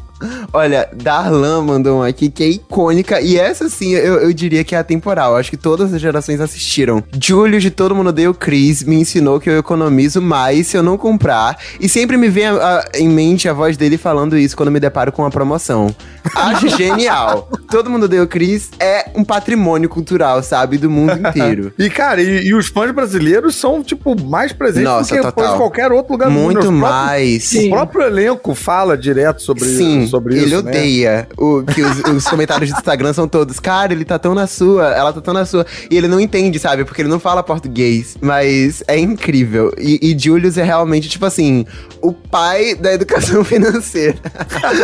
[0.52, 3.20] Olha, Darlan mandou uma aqui que é icônica.
[3.20, 5.36] E essa sim, eu, eu diria que é atemporal.
[5.36, 7.02] Acho que todas as gerações assistiram.
[7.22, 10.96] Júlio de Todo Mundo Deu Cris me ensinou que eu economizo mais se eu não
[10.98, 11.58] comprar.
[11.80, 14.80] E sempre me vem a- a- em mente a voz dele falando isso quando me
[14.80, 15.94] deparo com uma promoção.
[16.34, 17.48] Acho genial.
[17.70, 20.78] Todo Mundo Deu Cris é um patrimônio cultural, sabe?
[20.78, 21.72] Do mundo inteiro.
[21.80, 25.30] E, cara, e, e os fãs brasileiros são, tipo, mais presentes Nossa, do que total.
[25.44, 26.44] depois qualquer outro lugar do mundo.
[26.44, 27.52] Muito próprios- mais.
[27.52, 30.06] O próprio elenco fala direto sobre, Sim.
[30.10, 30.70] Sobre ele isso, né?
[30.70, 34.46] odeia o, que os, os comentários do Instagram são todos, cara, ele tá tão na
[34.46, 35.66] sua, ela tá tão na sua.
[35.90, 36.84] E ele não entende, sabe?
[36.84, 38.16] Porque ele não fala português.
[38.20, 39.72] Mas é incrível.
[39.78, 41.64] E, e Julius é realmente, tipo assim,
[42.02, 44.16] o pai da educação financeira.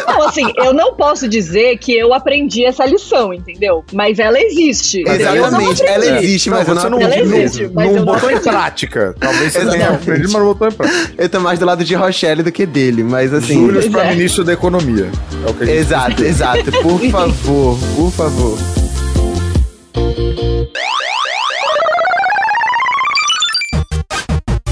[0.07, 3.85] Não, assim, eu não posso dizer que eu aprendi essa lição, entendeu?
[3.93, 5.01] Mas ela existe.
[5.01, 7.87] Eu não Exatamente, ela existe, mas eu não você não, aprendi Ela não, existe, mas
[7.87, 8.57] não eu não botou em aprendi.
[8.57, 9.15] prática.
[9.19, 11.13] Talvez você tenha aprendido, mas não botou em prática.
[11.19, 13.55] Eu tô mais do lado de Rochelle do que dele, mas assim.
[13.55, 14.11] Júlio para é.
[14.15, 15.11] ministro da Economia.
[15.47, 16.73] É o que a gente Exato, exato.
[16.83, 18.59] Por favor, por favor.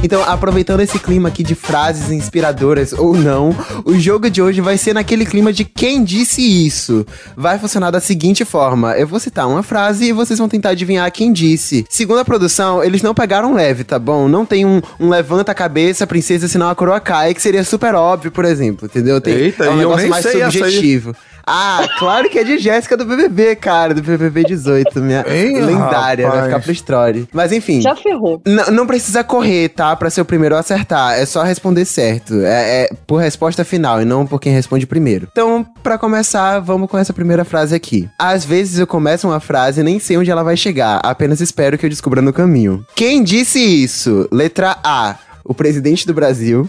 [0.05, 4.77] Então, aproveitando esse clima aqui de frases inspiradoras ou não, o jogo de hoje vai
[4.77, 7.07] ser naquele clima de quem disse isso.
[7.35, 11.11] Vai funcionar da seguinte forma: eu vou citar uma frase e vocês vão tentar adivinhar
[11.11, 11.87] quem disse.
[11.89, 14.29] Segundo a produção, eles não pegaram leve, tá bom?
[14.29, 17.95] Não tem um, um levanta a cabeça, princesa, senão a coroa cai, que seria super
[17.95, 19.23] óbvio, por exemplo, entendeu?
[19.23, 21.03] Tem, Eita, é um negócio mais sei essa aí.
[21.47, 26.27] Ah, claro que é de Jéssica do BBB, cara, do BBB 18, minha Hein, lendária,
[26.29, 26.45] vai rapaz.
[26.47, 27.29] ficar pro story.
[27.33, 28.41] Mas enfim, Já ferrou.
[28.73, 29.95] Não precisa correr, tá?
[29.97, 31.15] Pra ser o primeiro a acertar.
[31.15, 32.35] É só responder certo.
[32.45, 35.29] É, é por resposta final e não por quem responde primeiro.
[35.31, 38.09] Então, pra começar, vamos com essa primeira frase aqui.
[38.19, 41.77] Às vezes eu começo uma frase e nem sei onde ela vai chegar, apenas espero
[41.79, 42.85] que eu descubra no caminho.
[42.95, 44.29] Quem disse isso?
[44.33, 45.17] Letra A.
[45.45, 46.69] O presidente do Brasil.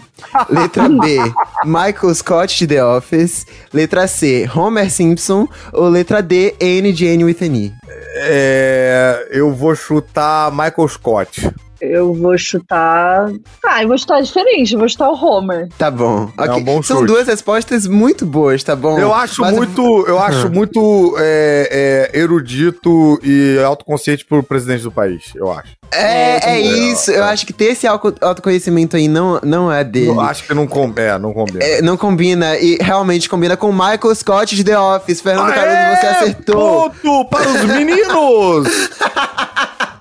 [0.50, 1.16] Letra B.
[1.64, 3.46] Michael Scott de The Office.
[3.72, 4.48] Letra C.
[4.54, 5.48] Homer Simpson.
[5.72, 6.54] Ou letra D.
[6.60, 7.72] N de N with an E.
[8.18, 11.50] É, eu vou chutar Michael Scott.
[11.80, 13.30] Eu vou chutar.
[13.64, 14.72] Ah, eu vou chutar diferente.
[14.74, 15.68] Eu vou chutar o Homer.
[15.78, 16.30] Tá bom.
[16.38, 16.54] É Ok.
[16.54, 17.08] um bom São chute.
[17.08, 18.98] duas respostas muito boas, tá bom?
[18.98, 24.90] Eu acho Mas- muito, eu acho muito é, é, erudito e autoconsciente pro presidente do
[24.92, 25.76] país, eu acho.
[25.92, 27.10] É, é É, isso.
[27.12, 30.08] Eu acho que ter esse auto- autoconhecimento aí não, não é dele.
[30.08, 31.64] Eu acho que não, com, é, não combina.
[31.64, 32.56] É, não combina.
[32.58, 35.20] E realmente combina com Michael Scott de The Office.
[35.20, 36.90] Fernando Aê, Caruso, você acertou.
[36.90, 38.90] Ponto para os meninos!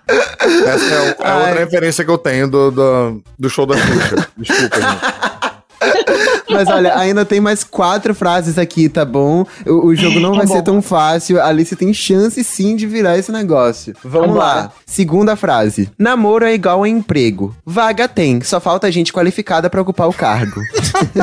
[0.08, 1.40] Essa é, é Ai.
[1.50, 4.28] outra referência que eu tenho do, do, do show da Xuxa.
[4.38, 5.56] Desculpa, gente.
[6.50, 9.46] Mas olha, ainda tem mais quatro frases aqui, tá bom?
[9.66, 10.54] O, o jogo não Tá vai bom.
[10.56, 11.40] ser tão fácil.
[11.42, 13.94] A Alice tem chance sim de virar esse negócio.
[14.04, 14.46] Vamos Vambora.
[14.46, 14.72] lá.
[14.86, 15.90] Segunda frase.
[15.98, 17.56] Namoro é igual a emprego.
[17.66, 20.62] Vaga tem, só falta gente qualificada pra ocupar o cargo.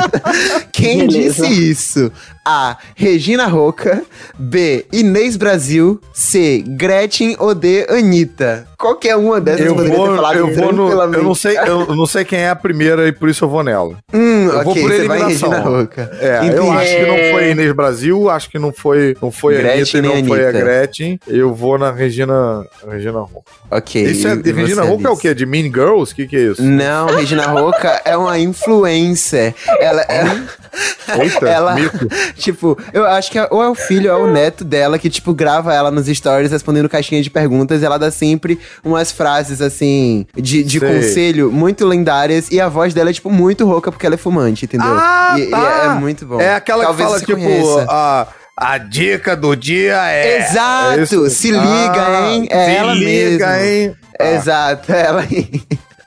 [0.72, 1.46] Quem Beleza.
[1.46, 2.12] disse isso?
[2.44, 2.76] A.
[2.96, 4.02] Regina Roca.
[4.38, 4.84] B.
[4.92, 6.00] Inês Brasil.
[6.12, 6.64] C.
[6.66, 7.86] Gretchen ou D.
[7.88, 8.66] Anitta.
[8.78, 10.78] Qualquer uma dessas Eu poderia ter vou, falado eu vou no.
[10.86, 11.18] tranquilamente.
[11.18, 13.62] Eu não, sei, eu não sei quem é a primeira e por isso eu vou
[13.62, 13.96] nela.
[14.12, 15.50] Hum, Eu vou ok, por eliminação.
[15.50, 16.10] Regina Roca.
[16.20, 19.60] É, eu acho que não foi Inês Brasil, acho que não foi, não foi a
[19.62, 20.64] Gretchen Anitta e não foi a Anitta.
[20.64, 21.20] Gretchen.
[21.26, 23.42] Eu vou na Regina, Regina Roca.
[23.70, 24.02] Ok.
[24.02, 25.34] Isso é, Regina Roca é o quê?
[25.34, 26.12] De Mean Girls?
[26.12, 26.62] O que, que é isso?
[26.62, 29.54] Não, Regina Roca é uma influencer.
[29.80, 30.24] Ela é.
[31.20, 31.98] Eita, ela, mico.
[32.36, 35.10] tipo, eu acho que é- ou é o filho ou é o neto dela que,
[35.10, 39.60] tipo, grava ela nos stories respondendo caixinha de perguntas e ela dá sempre umas frases,
[39.60, 40.88] assim, de, de Sei.
[40.88, 44.51] conselho muito lendárias e a voz dela é, tipo, muito rouca porque ela é fumante,
[44.64, 44.88] entendeu?
[44.90, 45.82] Ah, e, e tá.
[45.82, 46.40] é, é muito bom.
[46.40, 47.86] É aquela Talvez que fala, tipo, conheça.
[47.88, 50.38] a, a dica do dia é...
[50.38, 52.46] Exato, é se liga, hein?
[52.50, 53.64] É se ela liga, mesmo.
[53.64, 53.96] hein?
[54.20, 55.62] Ah, Exato, é ela aí.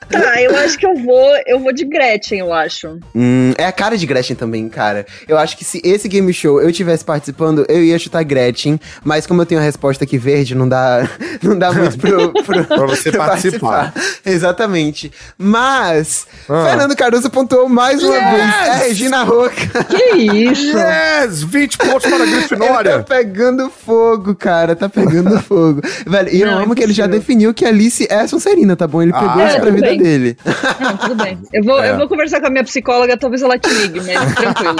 [0.10, 1.36] Tá, eu acho que eu vou.
[1.46, 3.00] Eu vou de Gretchen, eu acho.
[3.16, 5.06] Hum, é a cara de Gretchen também, cara.
[5.28, 9.26] Eu acho que se esse game show eu tivesse participando, eu ia chutar Gretchen, mas
[9.26, 11.08] como eu tenho a resposta aqui verde, não dá,
[11.42, 13.94] não dá muito pro, pro Pra você pra participar.
[14.26, 15.12] Exatamente.
[15.38, 16.66] Mas, Ah.
[16.70, 18.30] Fernando Caruso pontuou mais uma Yes!
[18.32, 18.42] vez.
[18.42, 19.84] É a Regina Roca.
[19.86, 20.78] Que isso?
[20.78, 21.44] Yes!
[21.44, 23.04] 20 pontos para a Ele tá Grifinória.
[23.04, 24.76] pegando fogo, cara.
[24.76, 25.82] Tá pegando fogo.
[26.06, 28.88] Velho, e eu Não, amo que ele já definiu que a Alice é Sonserina, tá
[28.88, 29.02] bom?
[29.02, 30.04] Ele Ah, pegou é, isso pra vida bem.
[30.04, 30.38] dele.
[30.80, 31.38] Não, tudo bem.
[31.54, 31.92] Eu vou, É.
[31.92, 34.76] eu vou conversar com a minha psicóloga, talvez ela te ligue, mas tranquilo.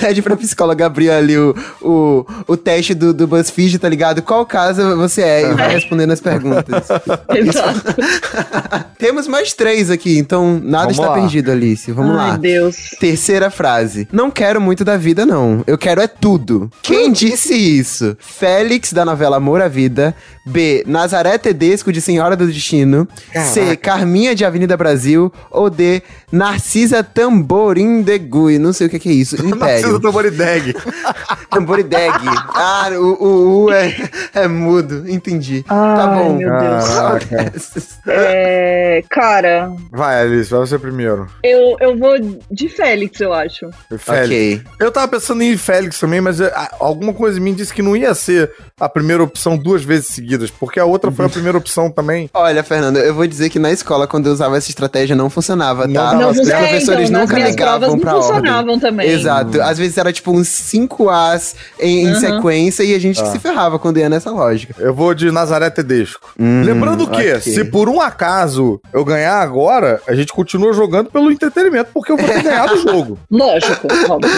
[0.00, 4.22] Pede pra psicóloga abrir ali o, o, o teste do, do BuzzFeed, tá ligado?
[4.22, 5.50] Qual casa você é?
[5.50, 6.88] E vai respondendo as perguntas.
[7.34, 7.94] Exato.
[8.98, 11.14] Temos mais três aqui, então nada Vamos está lá.
[11.14, 11.90] perdido, Alice.
[11.92, 12.36] Vamos Ai, lá.
[12.36, 12.90] Deus.
[12.98, 14.08] Terceira frase.
[14.12, 15.62] Não quero muito da vida, não.
[15.66, 16.70] Eu quero é tudo.
[16.82, 18.16] Quem disse isso?
[18.18, 20.14] Félix, da novela Amor à Vida.
[20.44, 20.82] B.
[20.86, 23.06] Nazaré Tedesco, de Senhora do Destino.
[23.52, 23.76] C.
[23.76, 25.32] Carminha, de Avenida Brasil.
[25.50, 26.02] Ou D.
[26.30, 28.58] Narcisa Tamborindegui.
[28.58, 29.36] Não sei o que, que é isso.
[29.46, 30.00] Império.
[30.00, 30.74] Tamborideg.
[31.50, 32.12] Tamborideg.
[32.56, 33.94] Ah, o, o U é,
[34.32, 35.04] é mudo.
[35.10, 35.62] Entendi.
[35.64, 35.74] tá
[36.10, 36.36] Ai, bom.
[36.36, 36.88] meu Deus.
[36.88, 37.52] Caraca.
[38.06, 41.26] É, cara, Vai, Alice, vai você primeiro.
[41.42, 42.14] eu, eu vou
[42.50, 43.70] de Félix, eu acho.
[43.98, 44.60] Félix.
[44.62, 44.72] Ok.
[44.78, 47.82] Eu tava pensando em Félix também, mas é, a- alguma coisa em mim disse que
[47.82, 51.56] não ia ser a primeira opção duas vezes seguidas, porque a outra foi a primeira
[51.58, 52.28] opção também.
[52.34, 55.86] Olha, Fernando eu vou dizer que na escola, quando eu usava essa estratégia, não funcionava,
[55.86, 56.14] Não tá?
[56.14, 56.58] dava Os certo.
[56.60, 58.34] professores então, nunca ligavam pra não ordem.
[58.34, 59.08] funcionavam também.
[59.10, 59.60] Exato.
[59.62, 62.20] Às vezes era tipo uns 5 As em, em Uhum.
[62.20, 63.32] sequência e a gente que Ah.
[63.32, 64.74] se ferrava quando ia nessa lógica.
[64.78, 66.32] Eu vou de Nazaré Tedesco.
[66.38, 67.40] Hum, Lembrando que, ok.
[67.40, 72.16] se por um acaso eu ganhar agora, a gente continua jogando pelo entretenimento, porque eu
[72.16, 73.18] vou ter ganhado o jogo.
[73.30, 74.30] Lógico, óbvio.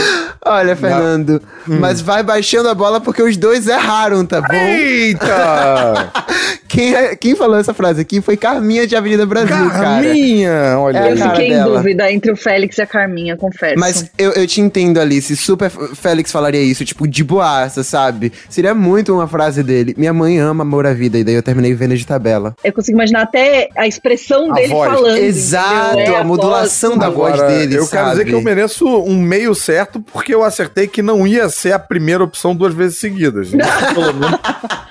[0.45, 1.79] Olha, Fernando, Hum.
[1.81, 4.55] mas vai baixando a bola porque os dois erraram, tá bom?
[4.55, 5.27] Eita!
[6.69, 10.03] Quem, é- quem falou essa frase aqui foi Carminha de Avenida Brasil, cara.
[10.03, 10.77] Carminha!
[10.79, 11.11] Olha É, aí.
[11.13, 11.77] Eu cara fiquei em dela.
[11.77, 13.79] dúvida entre o Félix e a Carminha, confesso.
[13.79, 15.35] Mas eu, eu te entendo, Alice.
[15.37, 18.33] Super Félix falaria isso, tipo, de boaça, sabe?
[18.51, 19.95] Seria muito uma frase dele.
[19.97, 21.19] Minha mãe ama amor à vida.
[21.19, 22.55] E daí eu terminei vendo de tabela.
[22.65, 24.93] eu consigo imaginar até a expressão A dele voz.
[24.93, 25.17] falando.
[25.19, 25.99] Exato?
[26.01, 27.01] É, a modulação voz.
[27.01, 28.11] da voz Agora, dele, eu quero sabe?
[28.11, 31.79] dizer que eu mereço um meio certo, porque eu acertei que não ia ser a
[31.79, 33.49] primeira opção duas vezes seguidas.
[33.55, 34.41] Então, pelo menos-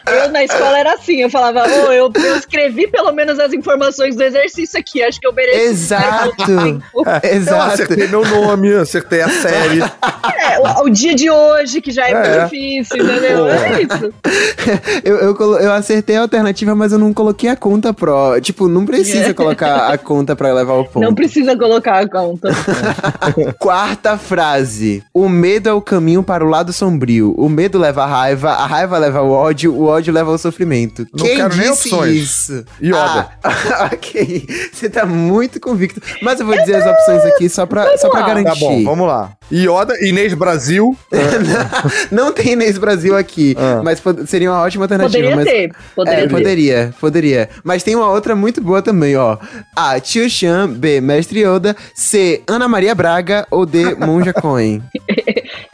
[0.07, 4.15] Eu na escola era assim, eu falava, ô, eu, eu escrevi pelo menos as informações
[4.15, 5.59] do exercício aqui, acho que eu mereço.
[5.69, 6.51] Exato.
[7.23, 7.73] Eu Exato.
[7.73, 9.81] acertei meu nome, acertei a série.
[9.81, 12.39] É, o, o dia de hoje, que já é, É.
[12.39, 13.37] muito difícil, entendeu?
[13.45, 13.49] Pô.
[13.49, 14.13] É isso.
[15.03, 18.39] Eu, eu, eu acertei a alternativa, mas eu não coloquei a conta pro.
[18.41, 19.33] Tipo, não precisa É.
[19.33, 21.03] colocar a conta pra levar o ponto.
[21.03, 22.49] Não precisa colocar a conta.
[23.59, 25.03] Quarta frase.
[25.13, 27.33] O medo é o caminho para o lado sombrio.
[27.37, 31.05] O medo leva a raiva, a raiva leva o ódio, o ódio leva ao sofrimento.
[31.13, 32.15] Não Quem quero nem disse opções.
[32.15, 32.65] isso?
[32.81, 33.29] Yoda.
[33.43, 34.47] Ah, ok.
[34.71, 36.01] Você tá muito convicto.
[36.21, 38.27] Mas eu vou dizer as opções aqui só pra, só pra lá.
[38.27, 38.59] garantir.
[38.59, 39.31] Tá bom, vamos lá.
[39.51, 40.97] Yoda, Inês Brasil.
[42.11, 43.81] Não tem Inês Brasil aqui, Ah.
[43.83, 45.29] mas seria uma ótima alternativa.
[45.29, 45.45] Poderia mas...
[45.45, 45.71] ter.
[45.95, 46.29] Poderia É, ter.
[46.29, 47.49] poderia, poderia.
[47.63, 49.37] Mas tem uma outra muito boa também, ó.
[49.75, 49.99] A.
[49.99, 50.99] Tio Chan, B.
[51.01, 52.41] Mestre Yoda, C.
[52.47, 53.95] Ana Maria Braga ou D.
[53.95, 54.81] Monja Coen.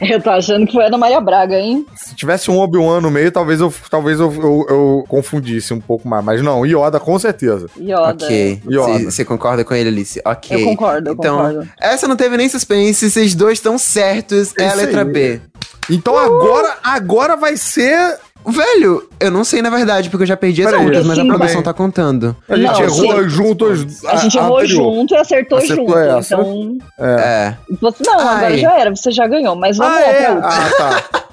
[0.00, 1.86] Eu tô achando que foi a Ana Maria Braga, hein?
[1.94, 6.08] Se tivesse um Obi-Wan no meio, talvez eu, talvez eu, eu, eu confundisse um pouco
[6.08, 6.24] mais.
[6.24, 7.68] Mas não, Yoda, com certeza.
[7.78, 8.10] Yoda.
[8.10, 8.62] Ok.
[8.68, 9.10] Yoda.
[9.10, 10.20] Você concorda com ele, Alice?
[10.24, 10.60] Ok.
[10.60, 11.68] Eu concordo, eu então, concordo.
[11.80, 14.52] Essa não teve nem suspense, vocês dois estão certos.
[14.58, 15.12] É a letra aí.
[15.12, 15.40] B.
[15.90, 18.18] Então agora, agora vai ser.
[18.46, 21.22] Velho, eu não sei na verdade, porque eu já perdi as Peraí, contas, mas a
[21.22, 21.62] sim, produção bem.
[21.62, 22.36] tá contando.
[22.48, 23.28] A gente Não, errou sim.
[23.28, 24.04] juntos.
[24.04, 24.94] A gente errou anterior.
[24.94, 25.98] junto e acertou, Acertou junto.
[25.98, 26.34] essa.
[26.34, 27.54] Então, É.
[27.80, 28.58] você, não, agora Ai.
[28.58, 29.54] já era, você já ganhou.
[29.54, 30.22] Mas vamos Ah, lá é?
[30.24, 30.48] pra outra.
[30.48, 31.22] Ah, tá.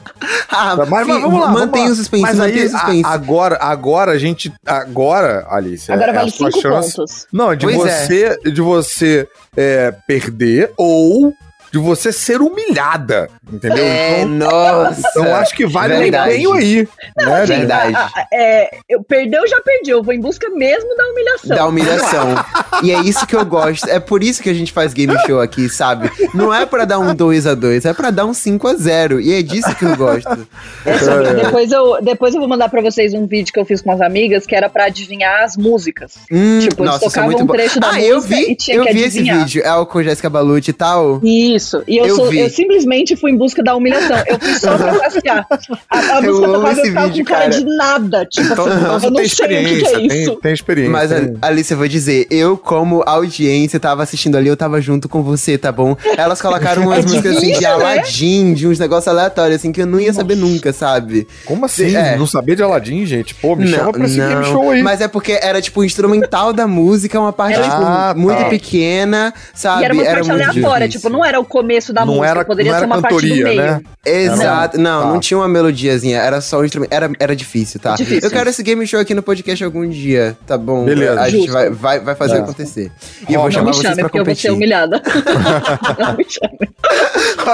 [0.52, 1.48] Ah, Mas, mas vamos lá.
[1.48, 1.96] Mantém vamos o lá.
[1.96, 3.06] suspense, Mas mantém aí, o suspense.
[3.06, 4.52] a- agora, agora a gente.
[4.66, 5.90] Agora, Alice.
[5.90, 6.96] Agora é vale a sua cinco chance.
[6.98, 7.28] pontos.
[7.32, 8.06] Não, de Pois é.
[8.06, 11.34] você, de você é, perder ou
[11.72, 13.30] de você ser humilhada.
[13.52, 13.84] Entendeu?
[13.84, 15.02] É, Então, nossa.
[15.10, 16.32] então acho que vale um Verdade.
[16.34, 16.88] empenho aí.
[17.18, 17.58] né, Assim, gente?
[17.60, 17.96] verdade.
[17.96, 19.90] a- a- é, eu perdeu, já perdi.
[19.92, 21.56] Eu vou em busca mesmo da humilhação.
[21.58, 22.36] Da humilhação.
[22.84, 23.90] e é isso que eu gosto.
[23.90, 26.12] É por isso que a gente faz game show aqui, sabe?
[26.34, 29.20] Não é pra dar um 2 a 2 é pra dar um 5 a 0
[29.20, 30.48] E é disso que eu gosto.
[30.86, 31.34] É.
[31.44, 34.02] depois, eu, depois eu vou mandar pra vocês um vídeo que eu fiz com as
[34.02, 36.14] amigas, que era pra adivinhar as músicas.
[36.32, 37.54] Hum, Tipo, eles nossa, isso é tocavam muito um bom.
[37.54, 39.62] trecho da Ah, eu música vi, e tinha eu que vi esse vídeo.
[39.64, 41.20] É o com Jéssica Balucci e tal.
[41.24, 41.59] Isso.
[41.88, 44.18] E eu, Eu sou- eu simplesmente fui em busca da humilhação.
[44.28, 45.46] Eu fui só pra passear.
[45.90, 48.26] A, a Eu música tocava esse eu ficava vídeo, com cara, de nada.
[48.26, 50.08] Tipo, Então, assim, então eu não sei o que, é isso.
[50.08, 50.92] tem, tem experiência.
[50.92, 55.08] Mas, tem- Alice, eu vou dizer, eu, como audiência, tava assistindo ali, eu tava junto
[55.10, 55.96] com você, tá bom?
[56.18, 57.68] Elas colocaram umas É músicas assim de né?
[57.68, 61.28] Aladdin, de uns negócios aleatórios, assim, que eu não ia saber nunca, sabe?
[61.46, 61.96] Como assim?
[61.96, 62.16] É.
[62.18, 63.34] Não saber de Aladdin, gente?
[63.36, 64.82] Pô, me chama pra esse game show aí.
[64.84, 68.38] Mas é porque era, tipo, o instrumental da música, uma parte, Era- tipo, Ah, muito
[68.40, 68.46] tá.
[68.50, 69.82] pequena, sabe?
[69.82, 71.10] E era uma parte muito aleatória, difícil.
[71.10, 73.16] tipo, não era o começo da Não música, era- poderia não ser era uma parte
[73.16, 73.62] do cantoria, meio.
[73.62, 73.82] né?
[74.06, 74.78] Exato.
[74.80, 75.08] Não, Tá.
[75.10, 76.94] não tinha uma melodiazinha, era só o instrumento.
[76.94, 77.96] Era, era difícil, tá?
[77.96, 78.22] Difícil.
[78.24, 80.86] Eu quero esse game show aqui no podcast algum dia, tá bom?
[80.86, 81.20] Beleza.
[81.20, 81.52] A gente Justo.
[81.54, 82.40] vai, vai, vai fazer É.
[82.40, 82.92] acontecer.
[83.28, 84.56] E eu vou Não chamar Não me vocês chame, pra porque eu vou ser competir.
[84.56, 85.02] humilhada.
[86.00, 86.70] não me chame.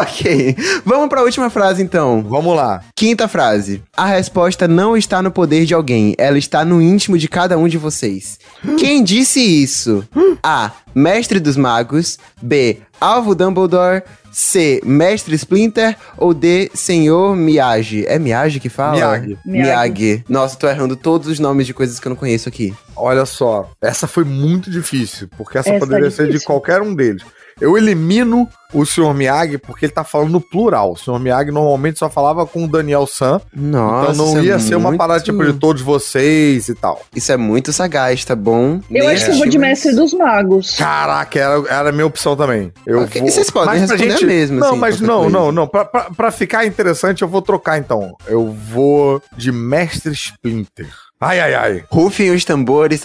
[0.02, 0.56] ok.
[0.86, 2.24] Vamos pra última frase, então.
[2.28, 2.82] Vamos lá.
[2.96, 3.82] Quinta frase.
[3.96, 7.68] A resposta não está no poder de alguém, ela está no íntimo de cada um
[7.68, 8.40] de vocês.
[8.78, 10.04] Quem disse isso?
[10.44, 10.72] A.
[10.96, 12.18] Mestre dos Magos.
[12.42, 12.80] B.
[13.00, 14.02] Alvo Dumbledore.
[14.32, 14.82] C.
[14.84, 15.98] Mestre Splinter.
[16.18, 16.72] Ou D.
[16.74, 18.06] Senhor Miyagi.
[18.08, 19.20] É Miyagi que fala?
[19.20, 19.38] Miyagi.
[19.46, 20.26] Miyagi.
[20.30, 22.74] Nossa, tô errando todos os nomes de coisas que eu não conheço aqui.
[22.96, 26.96] Olha só, essa foi muito difícil, porque essa, Essa poderia é ser de qualquer um
[26.96, 27.24] deles.
[27.62, 29.14] Eu elimino o Sr.
[29.14, 30.92] Miyagi porque ele tá falando no plural.
[30.92, 31.18] O Sr.
[31.20, 34.76] Miyagi normalmente só falava com o Daniel San, Nossa, então não isso é ia ser
[34.76, 37.02] uma muito- parada tipo de todos vocês e tal.
[37.16, 38.82] Isso é muito sagaz, tá bom?
[38.92, 40.76] Eu Nem acho que eu vou de Mestre dos Magos.
[40.76, 42.74] Caraca, era, era a minha opção também.
[42.86, 43.30] Eu Ok, vou...
[43.30, 45.30] e vocês podem Mas pra responder mesmo, Não, assim, mas não, coisa.
[45.38, 45.68] não, não.
[45.68, 48.14] Pra, pra, pra ficar interessante, eu vou trocar então.
[48.28, 50.90] Eu vou de Mestre Splinter.
[51.22, 51.84] Ai, ai, ai.
[51.90, 53.02] Rufem os tambores.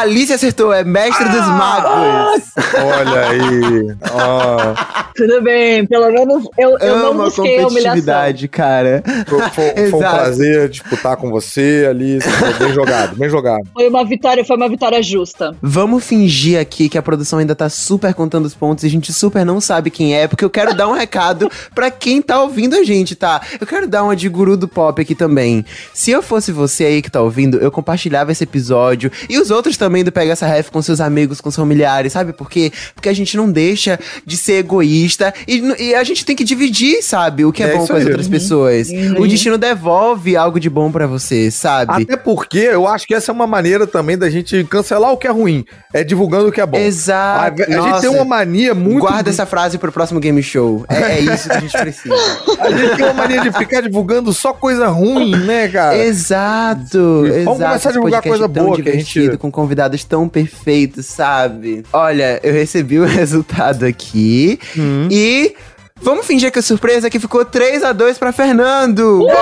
[0.00, 2.42] Alice acertou, é mestre dos magos.
[2.74, 3.96] Olha aí.
[4.12, 4.74] Ó,
[5.14, 9.02] Tudo bem, pelo menos eu, eu não Amo a busquei a competitividade, cara.
[9.26, 12.28] foi, foi- foi um prazer disputar com você, Alice.
[12.28, 13.62] Foi Bem jogado, bem jogado.
[13.72, 15.54] Foi uma vitória, foi uma vitória justa.
[15.62, 19.12] Vamos fingir aqui que a produção ainda tá super contando os pontos e a gente
[19.12, 22.74] super não sabe quem é, porque eu quero dar um recado pra quem tá ouvindo
[22.76, 23.40] a gente, tá?
[23.60, 25.64] Eu quero dar uma de guru do pop aqui também.
[25.92, 29.76] Se eu fosse você aí que tá ouvindo, eu compartilhava esse episódio e os outros
[29.76, 32.72] também do Pega essa Ref com seus amigos, com seus familiares, sabe por quê?
[32.94, 37.02] Porque a gente não deixa de ser egoísta e, e a gente tem que dividir,
[37.02, 37.44] sabe?
[37.44, 38.88] O que é, É bom com as outras pessoas.
[39.18, 42.02] O destino devolve algo de bom pra você, sabe?
[42.02, 45.26] Até porque eu acho que essa é uma maneira também da gente cancelar o que
[45.26, 45.64] é ruim.
[45.92, 46.76] É divulgando o que é bom.
[46.76, 47.62] A, Exato.
[47.62, 48.00] a gente Nossa.
[48.00, 49.00] tem uma mania muito.
[49.00, 50.84] Guarda essa frase pro próximo game show.
[50.88, 52.14] É, é isso que a gente precisa.
[52.60, 55.96] A gente tem uma mania de ficar divulgando só coisa ruim, né, cara?
[55.96, 57.58] exato, Vamos exato.
[57.58, 59.73] começar a divulgar coisa tão boa que a gente- divertido, com convidados
[60.04, 61.84] tão perfeitos, sabe?
[61.92, 65.08] Olha, eu recebi o resultado aqui Hum.
[65.10, 65.54] e
[66.00, 69.26] vamos fingir que a surpresa é que ficou 3 a 2 pra Fernando.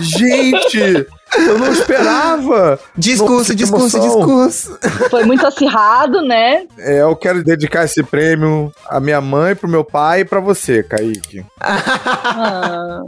[0.00, 2.78] Gente, eu não esperava.
[2.96, 4.78] Discurso, Nossa, discurso, discurso.
[5.10, 6.64] Foi muito acirrado, né?
[6.78, 10.82] É, eu quero dedicar esse prêmio à minha mãe, pro meu pai e pra você,
[10.82, 11.44] Kaique.
[11.60, 13.00] Ah,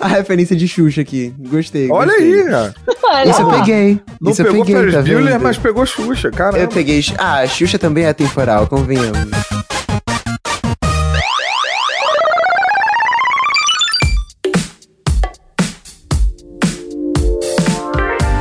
[0.00, 1.34] A referência de Xuxa aqui.
[1.38, 1.90] Gostei.
[1.90, 2.42] Olha gostei.
[2.42, 2.74] aí, cara.
[3.26, 4.00] Isso eu peguei.
[4.20, 6.58] Não Isso eu pegou peguei, Ferris tá Bueller, mas pegou Xuxa, cara.
[6.58, 7.04] Eu peguei.
[7.18, 9.30] Ah, a Xuxa também é atemporal, convenhamos.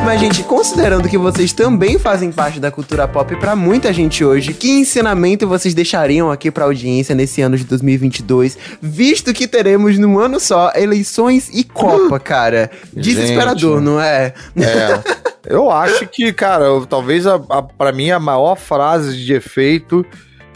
[0.10, 4.56] Mas, gente, considerando que vocês também fazem parte da cultura pop pra muita gente hoje,
[4.56, 10.18] que ensinamento vocês deixariam aqui pra audiência nesse ano de 2022, visto que teremos num
[10.18, 12.72] ano só eleições e Copa, cara?
[12.92, 13.86] Desesperador, Gente.
[13.86, 14.34] não é?
[14.58, 15.00] É.
[15.46, 20.04] Eu acho que, cara, eu- talvez a, a, pra mim a maior frase de efeito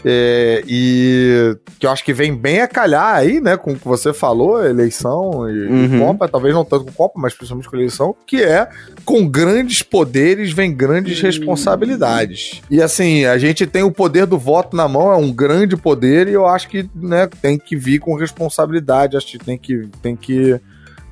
[0.04, 3.86] é, e que eu acho que vem bem a calhar aí, né, com o que
[3.86, 5.98] você falou, eleição e, e Uhum.
[6.00, 8.68] Copa, talvez não tanto com Copa, mas principalmente com eleição, que é
[9.04, 12.62] com grandes poderes vem grandes responsabilidades.
[12.70, 16.28] E assim, a gente tem o poder do voto na mão, é um grande poder
[16.28, 20.16] e eu acho que, né, tem que vir com responsabilidade, acho que tem que, tem
[20.16, 20.60] que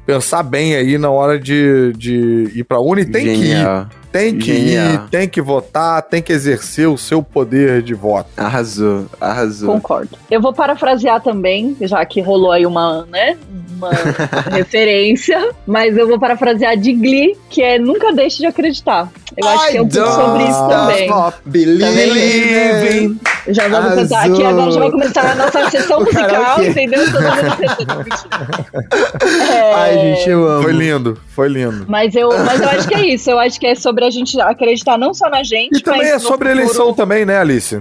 [0.06, 4.01] pensar bem aí na hora de, de ir pra e tem que ir.
[4.12, 4.94] Tem que Genial.
[4.94, 8.28] ir, tem que votar, tem que exercer o seu poder de voto.
[8.36, 9.72] Arrasou, arrasou.
[9.72, 10.18] Concordo.
[10.30, 13.36] Eu vou parafrasear também, já que rolou aí uma, né,
[13.76, 13.90] uma
[14.52, 19.10] referência, mas eu vou parafrasear de Glee, que é nunca deixe de acreditar.
[19.34, 21.04] Eu acho que é um pouco sobre isso também.
[21.06, 23.18] stop believing.
[23.48, 24.02] Já vamos Arrasou.
[24.04, 27.00] cantar aqui, agora já vai começar a nossa sessão musical, entendeu?
[27.10, 27.96] Todo mundo cantando.
[27.98, 28.92] Mentira.
[29.52, 30.62] É, Ai, gente, eu amo.
[30.62, 31.84] Foi lindo, foi lindo.
[31.88, 33.30] Mas eu, mas eu acho que é isso.
[33.30, 36.14] Eu acho que é sobre a gente acreditar não só na gente, E também é
[36.14, 36.60] no sobre a futuro.
[36.66, 37.80] eleição também, né, Alice?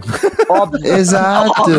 [0.50, 0.86] Óbvio.
[0.86, 1.72] Exato,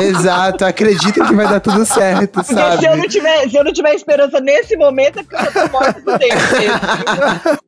[0.00, 0.64] exato.
[0.64, 2.96] Acredita que vai dar tudo certo, Porque se eu, sabe?
[2.96, 6.00] não tiver, se eu não tiver esperança nesse momento, é porque eu já tô morta
[6.00, 6.38] por dentro.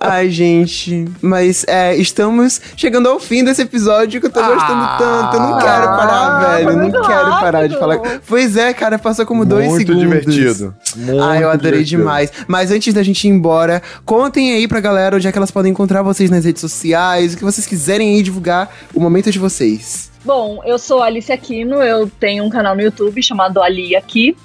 [0.00, 1.06] Ai, gente.
[1.20, 5.36] Mas é, estamos chegando ao fim desse episódio que eu tô gostando Ah, tanto.
[5.36, 6.70] Eu não quero parar, foi velho.
[6.70, 7.78] Eu não quero parar de rápido.
[7.78, 8.20] falar.
[8.26, 10.02] Pois é, cara, passou como dois Muito segundos.
[10.02, 10.74] divertido.
[10.96, 12.02] Muito ah, eu adorei divertido.
[12.02, 12.32] demais.
[12.46, 15.65] Mas antes da gente ir embora, contem aí pra galera onde é que elas podem
[15.68, 20.10] encontrar vocês nas redes sociais, o que vocês quiserem aí divulgar o momento de vocês.
[20.24, 24.36] Bom, eu sou a Alice Aquino, eu tenho um canal no YouTube chamado Ali Aqui.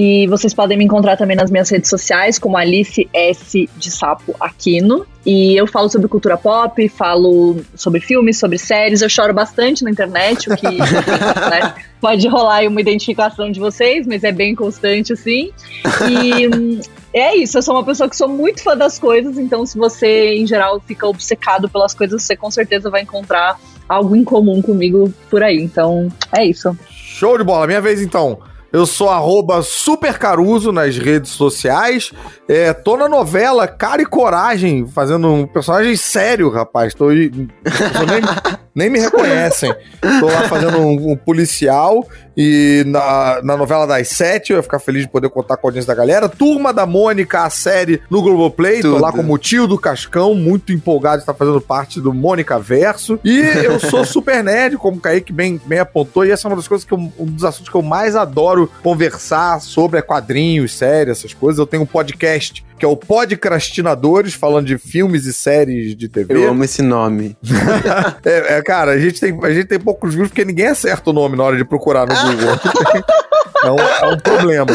[0.00, 4.32] E vocês podem me encontrar também nas minhas redes sociais, como Alice S de Sapo
[4.38, 5.04] Aquino.
[5.26, 9.02] E eu falo sobre cultura pop, falo sobre filmes, sobre séries.
[9.02, 14.06] Eu choro bastante na internet, o que né, pode rolar aí uma identificação de vocês,
[14.06, 15.50] mas é bem constante assim.
[16.08, 16.80] E hum,
[17.18, 20.34] é isso, eu sou uma pessoa que sou muito fã das coisas, então se você,
[20.34, 23.58] em geral, fica obcecado pelas coisas, você com certeza vai encontrar
[23.88, 25.58] algo em comum comigo por aí.
[25.60, 26.76] Então, é isso.
[26.90, 28.38] Show de bola, minha vez então.
[28.70, 32.12] Eu sou arroba supercaruso nas redes sociais.
[32.46, 36.94] É, tô na novela Cara e Coragem, fazendo um personagem sério, rapaz.
[36.94, 37.30] Tô aí.
[37.30, 37.50] nem,
[38.78, 39.74] nem me reconhecem.
[40.20, 42.06] Tô lá fazendo um, um policial.
[42.40, 45.68] E na, na novela das sete, eu ia ficar feliz de poder contar com a
[45.68, 46.28] audiência da galera.
[46.28, 48.80] Turma da Mônica, a série no Globoplay.
[48.80, 49.02] Tô Tudo.
[49.02, 53.18] lá como tio do Cascão, muito empolgado de estar fazendo parte do Mônica Verso.
[53.24, 56.24] E eu sou super nerd, como o Kaique bem, bem apontou.
[56.24, 58.70] E essa é uma das coisas que eu, um dos assuntos que eu mais adoro
[58.84, 61.58] conversar sobre é quadrinhos, séries, essas coisas.
[61.58, 66.34] Eu tenho um podcast que é o Podcrastinadores, falando de filmes e séries de TV.
[66.34, 67.36] Eu amo esse nome.
[68.24, 71.12] É, é, cara, a gente, tem, a gente tem poucos views porque ninguém acerta o
[71.14, 72.60] nome na hora de procurar no Google.
[73.64, 74.66] É um, é um problema.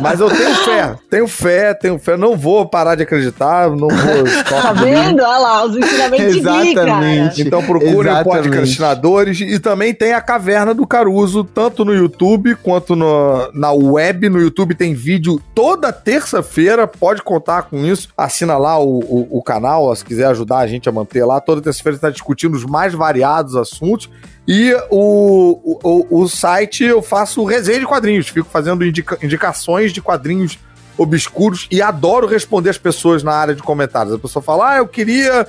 [0.00, 2.16] Mas eu tenho fé, tenho fé, tenho fé.
[2.16, 3.98] Não vou parar de acreditar, não vou.
[4.48, 5.22] Tá vendo?
[5.22, 6.38] Olha lá, os ensinamentos de.
[6.38, 7.42] Exatamente.
[7.42, 8.24] Então procurem o.
[8.24, 14.28] Podcastinadores e também tem a Caverna do Caruso, tanto no YouTube quanto no- na web.
[14.28, 18.08] No YouTube tem vídeo toda terça-feira, pode contar com isso.
[18.16, 21.40] Assina lá o, o- o canal, se quiser ajudar a gente a manter lá.
[21.40, 24.08] Toda terça-feira está discutindo os mais variados assuntos.
[24.50, 25.78] E o, o,
[26.10, 30.58] o- o site eu faço resenha de quadrinhos, fico fazendo indica- indicações de quadrinhos
[30.96, 34.14] obscuros e adoro responder as pessoas na área de comentários.
[34.14, 35.46] A pessoa fala: Ah, eu queria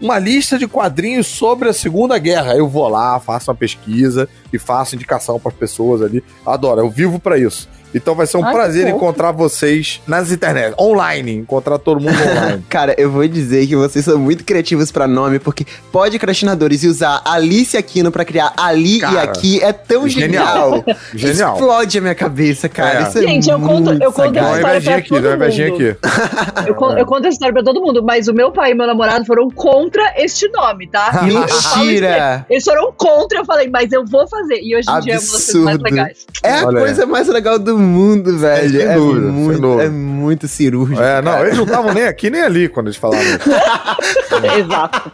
[0.00, 2.54] uma lista de quadrinhos sobre a Segunda Guerra.
[2.54, 6.22] Eu vou lá, faço uma pesquisa e faço indicação para as pessoas ali.
[6.46, 7.68] Adoro, eu vivo para isso.
[7.94, 12.64] Então vai ser um Ai, prazer encontrar vocês nas internet, online, encontrar todo mundo online.
[12.68, 17.20] Cara, eu vou dizer que vocês são muito criativos pra nome, porque podcastinadores e usar
[17.24, 20.84] Alice Aquino pra criar Ali e Cara, Aqui é tão genial.
[21.14, 21.54] genial.
[21.58, 23.00] Explode a minha cabeça, cara.
[23.00, 23.02] É.
[23.08, 24.56] Isso é Gente, eu conto- eu conto Dá uma sagaz.
[24.56, 25.82] história invejinha pra aqui, dá uma todo invejinha mundo.
[25.82, 26.62] aqui.
[26.68, 28.86] Eu, con- eu conto essa história pra todo mundo, mas o meu pai e meu
[28.86, 31.22] namorado foram contra este nome, tá?
[31.22, 32.46] Mentira!
[32.48, 34.60] Eles foram contra, eu falei, mas eu vou fazer.
[34.62, 35.82] E hoje em dia é uma das coisas mais Absurdo.
[35.84, 36.26] legais.
[36.42, 38.80] É a Olha coisa mais legal do mundo, velho.
[38.80, 41.00] é, dúvida, sem muito, é muito cirúrgico.
[41.02, 41.44] É, não, cara.
[41.46, 43.50] eles não estavam nem aqui nem ali quando eles falaram isso.
[44.58, 45.12] Exato.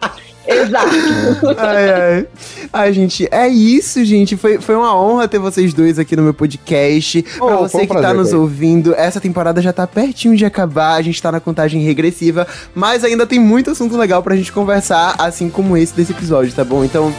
[0.50, 0.88] Exato.
[1.58, 2.26] Ai, ai.
[2.72, 4.34] Ai, gente, é isso, gente.
[4.34, 7.22] Foi, foi uma honra ter vocês dois aqui no meu podcast.
[7.38, 8.40] Oh, pra você um que tá prazer, nos cara.
[8.40, 10.94] ouvindo, essa temporada já tá pertinho de acabar.
[10.94, 15.16] A gente tá na contagem regressiva, mas ainda tem muito assunto legal pra gente conversar,
[15.18, 16.82] assim como esse desse episódio, tá bom?
[16.82, 17.12] Então,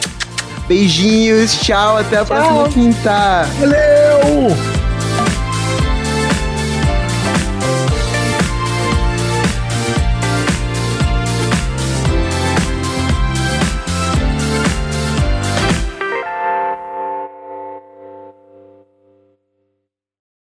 [0.66, 2.36] beijinhos, tchau, até a Tchau.
[2.36, 3.44] próxima quinta.
[3.60, 4.79] Valeu!